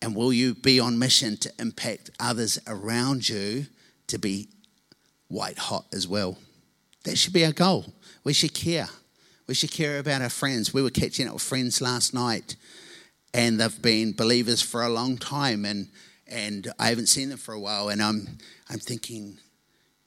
And 0.00 0.14
will 0.14 0.32
you 0.32 0.54
be 0.54 0.78
on 0.78 0.98
mission 0.98 1.36
to 1.38 1.52
impact 1.58 2.10
others 2.20 2.58
around 2.66 3.28
you 3.28 3.66
to 4.08 4.18
be 4.18 4.48
white 5.28 5.58
hot 5.58 5.86
as 5.92 6.06
well? 6.06 6.36
That 7.04 7.18
should 7.18 7.32
be 7.32 7.44
our 7.44 7.52
goal. 7.52 7.86
We 8.24 8.32
should 8.32 8.54
care. 8.54 8.88
We 9.46 9.54
should 9.54 9.72
care 9.72 9.98
about 9.98 10.22
our 10.22 10.30
friends. 10.30 10.72
We 10.72 10.82
were 10.82 10.90
catching 10.90 11.26
up 11.26 11.34
with 11.34 11.42
friends 11.42 11.80
last 11.80 12.14
night, 12.14 12.56
and 13.34 13.60
they've 13.60 13.82
been 13.82 14.12
believers 14.12 14.62
for 14.62 14.82
a 14.82 14.88
long 14.88 15.18
time, 15.18 15.64
and 15.64 15.88
and 16.26 16.72
I 16.78 16.88
haven't 16.88 17.08
seen 17.08 17.28
them 17.28 17.38
for 17.38 17.52
a 17.52 17.60
while, 17.60 17.88
and 17.88 18.00
I'm 18.02 18.38
I'm 18.70 18.78
thinking, 18.78 19.38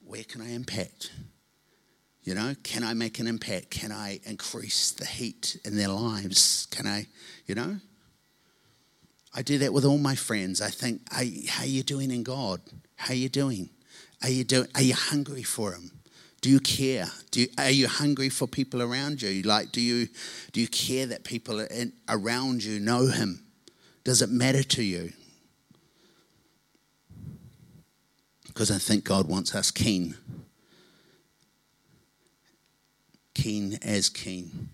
where 0.03 0.23
can 0.23 0.41
I 0.41 0.51
impact? 0.51 1.11
You 2.23 2.33
know, 2.33 2.55
can 2.63 2.83
I 2.83 2.95
make 2.95 3.19
an 3.19 3.27
impact? 3.27 3.69
Can 3.69 3.91
I 3.91 4.19
increase 4.23 4.89
the 4.91 5.05
heat 5.05 5.57
in 5.63 5.77
their 5.77 5.89
lives? 5.89 6.67
Can 6.71 6.87
I, 6.87 7.05
you 7.45 7.53
know? 7.53 7.77
I 9.35 9.43
do 9.43 9.59
that 9.59 9.71
with 9.71 9.85
all 9.85 9.99
my 9.99 10.15
friends. 10.15 10.59
I 10.59 10.69
think, 10.69 11.01
how 11.11 11.63
are 11.63 11.67
you 11.67 11.83
doing 11.83 12.09
in 12.09 12.23
God? 12.23 12.61
How 12.95 13.13
are 13.13 13.17
you 13.17 13.29
doing? 13.29 13.69
Are 14.23 14.29
you, 14.29 14.43
doing, 14.43 14.67
are 14.73 14.81
you 14.81 14.95
hungry 14.95 15.43
for 15.43 15.73
Him? 15.73 15.91
Do 16.45 16.51
you 16.51 16.59
care? 16.59 17.07
Do 17.31 17.41
you, 17.41 17.47
are 17.57 17.71
you 17.71 17.87
hungry 17.87 18.29
for 18.29 18.47
people 18.47 18.83
around 18.83 19.19
you? 19.19 19.41
Like, 19.41 19.71
do 19.71 19.81
you, 19.81 20.07
do 20.51 20.61
you 20.61 20.67
care 20.67 21.07
that 21.07 21.23
people 21.23 21.59
in, 21.59 21.91
around 22.07 22.63
you 22.63 22.79
know 22.79 23.07
Him? 23.07 23.43
Does 24.03 24.21
it 24.21 24.29
matter 24.29 24.61
to 24.61 24.83
you? 24.83 25.11
Because 28.45 28.69
I 28.69 28.77
think 28.77 29.03
God 29.05 29.27
wants 29.27 29.55
us 29.55 29.71
keen. 29.71 30.17
Keen 33.33 33.79
as 33.81 34.07
keen. 34.07 34.69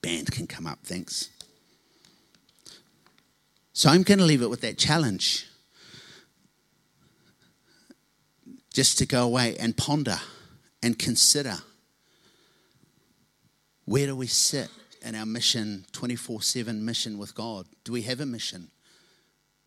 Band 0.00 0.30
can 0.30 0.46
come 0.46 0.68
up, 0.68 0.78
thanks. 0.84 1.30
So 3.72 3.90
I'm 3.90 4.04
going 4.04 4.20
to 4.20 4.24
leave 4.24 4.42
it 4.42 4.48
with 4.48 4.60
that 4.60 4.78
challenge. 4.78 5.48
Just 8.74 8.98
to 8.98 9.06
go 9.06 9.24
away 9.24 9.56
and 9.58 9.76
ponder 9.76 10.18
and 10.82 10.98
consider 10.98 11.54
where 13.84 14.06
do 14.06 14.16
we 14.16 14.26
sit 14.26 14.68
in 15.00 15.14
our 15.14 15.24
mission, 15.24 15.86
24 15.92 16.42
7 16.42 16.84
mission 16.84 17.16
with 17.16 17.36
God? 17.36 17.66
Do 17.84 17.92
we 17.92 18.02
have 18.02 18.18
a 18.18 18.26
mission? 18.26 18.68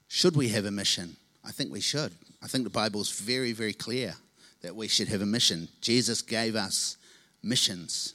Should 0.09 0.35
we 0.35 0.49
have 0.49 0.65
a 0.65 0.71
mission? 0.71 1.15
I 1.45 1.51
think 1.51 1.71
we 1.71 1.79
should. 1.79 2.11
I 2.43 2.47
think 2.47 2.65
the 2.65 2.69
Bible 2.69 2.99
is 2.99 3.09
very, 3.11 3.53
very 3.53 3.71
clear 3.71 4.13
that 4.61 4.75
we 4.75 4.89
should 4.89 5.07
have 5.07 5.21
a 5.21 5.25
mission. 5.25 5.69
Jesus 5.79 6.21
gave 6.21 6.57
us 6.57 6.97
missions. 7.41 8.13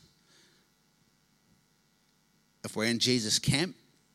If 2.64 2.76
we're 2.76 2.84
in 2.84 2.99
Jesus' 2.99 3.38
camp, 3.38 3.74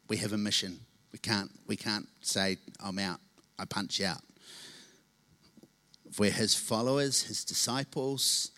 we 0.09 0.17
have 0.17 0.31
a 0.31 0.37
mission. 0.37 0.79
We 1.11 1.17
can't, 1.17 1.49
we 1.65 1.75
can't 1.75 2.07
say, 2.21 2.57
I'm 2.79 2.99
out, 2.99 3.19
I 3.57 3.65
punch 3.65 3.99
out. 3.99 4.21
We're 6.17 6.31
his 6.31 6.55
followers, 6.55 7.23
his 7.23 7.43
disciples, 7.43 8.51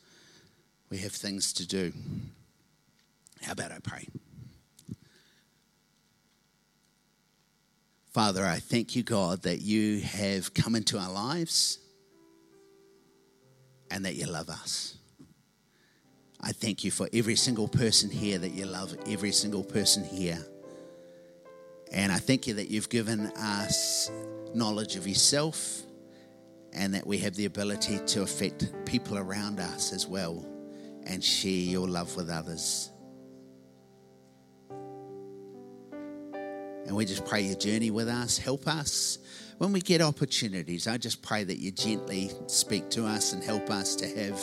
we 0.89 0.97
have 0.99 1.11
things 1.11 1.53
to 1.53 1.67
do. 1.67 1.93
How 3.41 3.51
about 3.51 3.71
I 3.71 3.79
pray? 3.79 4.07
Father, 8.11 8.45
I 8.45 8.57
thank 8.59 8.95
you, 8.95 9.03
God, 9.03 9.43
that 9.43 9.61
you 9.61 9.99
have 10.01 10.53
come 10.53 10.75
into 10.75 10.97
our 10.97 11.11
lives 11.11 11.79
and 13.91 14.03
that 14.05 14.15
you 14.15 14.25
love 14.25 14.49
us. 14.49 14.97
I 16.41 16.51
thank 16.53 16.83
you 16.83 16.91
for 16.91 17.07
every 17.13 17.35
single 17.35 17.67
person 17.67 18.09
here, 18.09 18.39
that 18.39 18.53
you 18.53 18.65
love 18.65 18.95
every 19.07 19.31
single 19.31 19.63
person 19.63 20.03
here 20.03 20.43
And 21.91 22.11
I 22.11 22.17
thank 22.17 22.47
you 22.47 22.53
that 22.55 22.69
you've 22.69 22.89
given 22.89 23.27
us 23.37 24.11
knowledge 24.53 24.95
of 24.95 25.07
yourself 25.07 25.83
and 26.73 26.93
that 26.93 27.05
we 27.05 27.17
have 27.19 27.35
the 27.35 27.45
ability 27.45 27.99
to 28.07 28.21
affect 28.21 28.71
people 28.85 29.17
around 29.17 29.59
us 29.59 29.93
as 29.93 30.07
well 30.07 30.45
and 31.05 31.23
share 31.23 31.51
your 31.51 31.87
love 31.87 32.15
with 32.15 32.29
others. 32.29 32.91
And 36.85 36.95
we 36.95 37.05
just 37.05 37.25
pray 37.25 37.41
your 37.41 37.55
journey 37.55 37.91
with 37.91 38.07
us. 38.07 38.37
Help 38.37 38.67
us 38.67 39.19
when 39.59 39.71
we 39.71 39.81
get 39.81 40.01
opportunities. 40.01 40.87
I 40.87 40.97
just 40.97 41.21
pray 41.21 41.43
that 41.43 41.59
you 41.59 41.71
gently 41.71 42.31
speak 42.47 42.89
to 42.91 43.05
us 43.05 43.33
and 43.33 43.43
help 43.43 43.69
us 43.69 43.95
to 43.97 44.07
have 44.07 44.41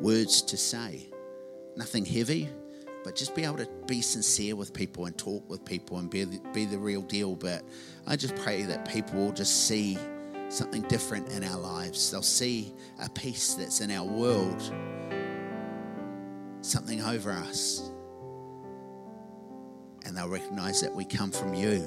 words 0.00 0.42
to 0.42 0.56
say. 0.56 1.08
Nothing 1.76 2.04
heavy, 2.04 2.48
but 3.02 3.16
just 3.16 3.34
be 3.34 3.44
able 3.44 3.56
to 3.56 3.68
be 3.86 4.00
sincere 4.00 4.54
with 4.54 4.72
people 4.72 5.06
and 5.06 5.16
talk 5.18 5.48
with 5.48 5.64
people 5.64 5.98
and 5.98 6.10
be 6.10 6.24
be 6.52 6.66
the 6.66 6.78
real 6.78 7.02
deal. 7.02 7.34
But 7.34 7.64
I 8.06 8.16
just 8.16 8.36
pray 8.36 8.62
that 8.62 8.88
people 8.88 9.18
will 9.18 9.32
just 9.32 9.66
see 9.66 9.98
something 10.48 10.82
different 10.82 11.30
in 11.30 11.44
our 11.44 11.58
lives. 11.58 12.10
They'll 12.10 12.22
see 12.22 12.74
a 13.00 13.08
peace 13.08 13.54
that's 13.54 13.80
in 13.80 13.90
our 13.90 14.04
world, 14.04 14.60
something 16.62 17.02
over 17.02 17.30
us. 17.30 17.90
And 20.04 20.16
they'll 20.16 20.28
recognize 20.28 20.80
that 20.80 20.94
we 20.94 21.04
come 21.04 21.30
from 21.30 21.54
you, 21.54 21.84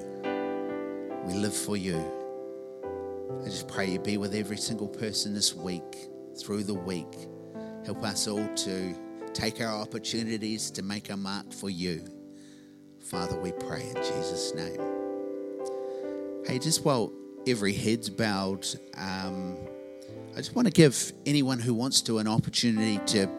we 1.26 1.34
live 1.34 1.55
for 1.55 1.76
you. 1.76 1.99
I 3.41 3.45
just 3.45 3.68
pray 3.68 3.89
you 3.89 3.99
be 3.99 4.18
with 4.18 4.36
every 4.36 4.57
single 4.57 4.88
person 4.88 5.34
this 5.34 5.55
week, 5.55 6.09
through 6.39 6.64
the 6.64 6.74
week. 6.74 7.28
Help 7.86 8.03
us 8.03 8.28
all 8.28 8.47
to 8.55 8.95
take 9.34 9.62
our 9.62 9.74
opportunities 9.74 10.70
to 10.72 10.84
make 10.84 11.09
a 11.09 11.18
mark 11.18 11.51
for 11.51 11.70
you. 11.70 12.05
Father, 12.99 13.39
we 13.39 13.51
pray 13.53 13.89
in 13.89 13.95
Jesus' 13.95 14.53
name. 14.53 14.80
Hey, 16.45 16.59
just 16.59 16.86
while 16.86 17.12
every 17.48 17.74
head's 17.74 18.10
bowed, 18.10 18.68
um, 18.98 19.58
I 20.34 20.38
just 20.38 20.56
want 20.56 20.68
to 20.68 20.72
give 20.72 21.12
anyone 21.26 21.60
who 21.60 21.74
wants 21.74 22.02
to 22.04 22.20
an 22.20 22.28
opportunity 22.28 23.00
to 23.14 23.30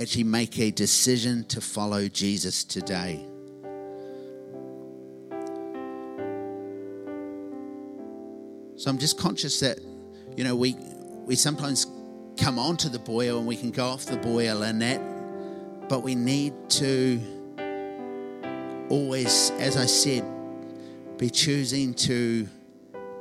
actually 0.00 0.24
make 0.24 0.58
a 0.58 0.70
decision 0.70 1.44
to 1.44 1.60
follow 1.60 2.08
Jesus 2.08 2.64
today. 2.64 3.26
So 8.76 8.90
I'm 8.90 8.98
just 8.98 9.18
conscious 9.18 9.60
that, 9.60 9.78
you 10.36 10.44
know, 10.44 10.56
we 10.56 10.76
we 11.24 11.36
sometimes 11.36 11.86
come 12.36 12.58
onto 12.58 12.88
the 12.88 12.98
boil 12.98 13.38
and 13.38 13.46
we 13.46 13.54
can 13.56 13.70
go 13.70 13.86
off 13.86 14.06
the 14.06 14.16
boil 14.16 14.62
and 14.62 14.80
that, 14.82 15.88
but 15.88 16.02
we 16.02 16.14
need 16.14 16.54
to 16.70 17.20
always, 18.88 19.50
as 19.58 19.76
I 19.76 19.86
said, 19.86 20.24
be 21.18 21.30
choosing 21.30 21.94
to 21.94 22.48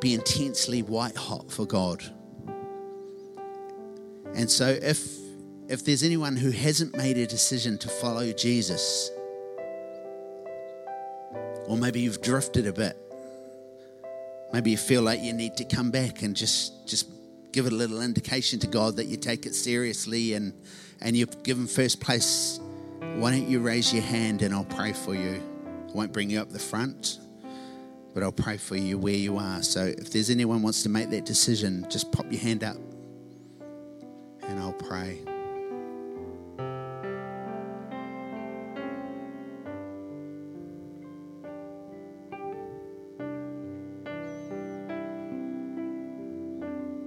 be 0.02 0.16
intensely 0.16 0.82
white 0.82 1.16
hot 1.16 1.50
for 1.50 1.66
God. 1.66 2.04
And 4.34 4.50
so 4.50 4.68
if 4.68 5.20
if 5.70 5.86
there's 5.86 6.04
anyone 6.04 6.36
who 6.36 6.52
hasn't 6.52 6.98
made 6.98 7.18
a 7.18 7.26
decision 7.26 7.78
to 7.78 7.88
follow 7.88 8.34
Jesus, 8.34 9.10
or 11.68 11.78
maybe 11.78 12.02
you've 12.02 12.22
drifted 12.22 12.68
a 12.68 12.74
bit, 12.74 12.98
maybe 14.52 14.72
you 14.72 14.78
feel 14.78 15.02
like 15.02 15.22
you 15.22 15.32
need 15.32 15.56
to 15.58 15.64
come 15.64 15.92
back 15.92 16.24
and 16.24 16.36
just 16.36 16.88
just 16.88 17.08
give 17.54 17.68
it 17.68 17.74
a 17.74 17.76
little 17.76 18.02
indication 18.02 18.60
to 18.60 18.68
God 18.68 18.96
that 18.96 19.06
you 19.06 19.18
take 19.18 19.46
it 19.46 19.54
seriously 19.54 20.34
and 20.34 20.54
and 21.02 21.16
you've 21.16 21.44
given 21.44 21.68
first 21.68 22.02
place, 22.02 22.60
why 23.16 23.32
don't 23.32 23.48
you 23.48 23.60
raise 23.60 23.94
your 23.94 24.04
hand 24.04 24.42
and 24.42 24.54
I'll 24.54 24.66
pray 24.66 24.94
for 24.94 25.14
you. 25.14 25.42
I 25.90 25.92
won't 25.94 26.12
bring 26.12 26.30
you 26.30 26.40
up 26.40 26.50
the 26.50 26.60
front 26.60 27.20
but 28.14 28.24
I'll 28.24 28.32
pray 28.32 28.58
for 28.58 28.76
you 28.76 28.98
where 28.98 29.14
you 29.14 29.38
are. 29.38 29.64
So 29.64 29.86
if 29.86 30.12
there's 30.12 30.30
anyone 30.30 30.62
wants 30.62 30.84
to 30.84 30.90
make 30.90 31.10
that 31.12 31.26
decision, 31.26 31.86
just 31.90 32.12
pop 32.12 32.26
your 32.32 32.42
hand 32.42 32.64
up 32.64 32.78
and 34.44 34.60
I'll 34.60 34.74
pray. 34.74 35.20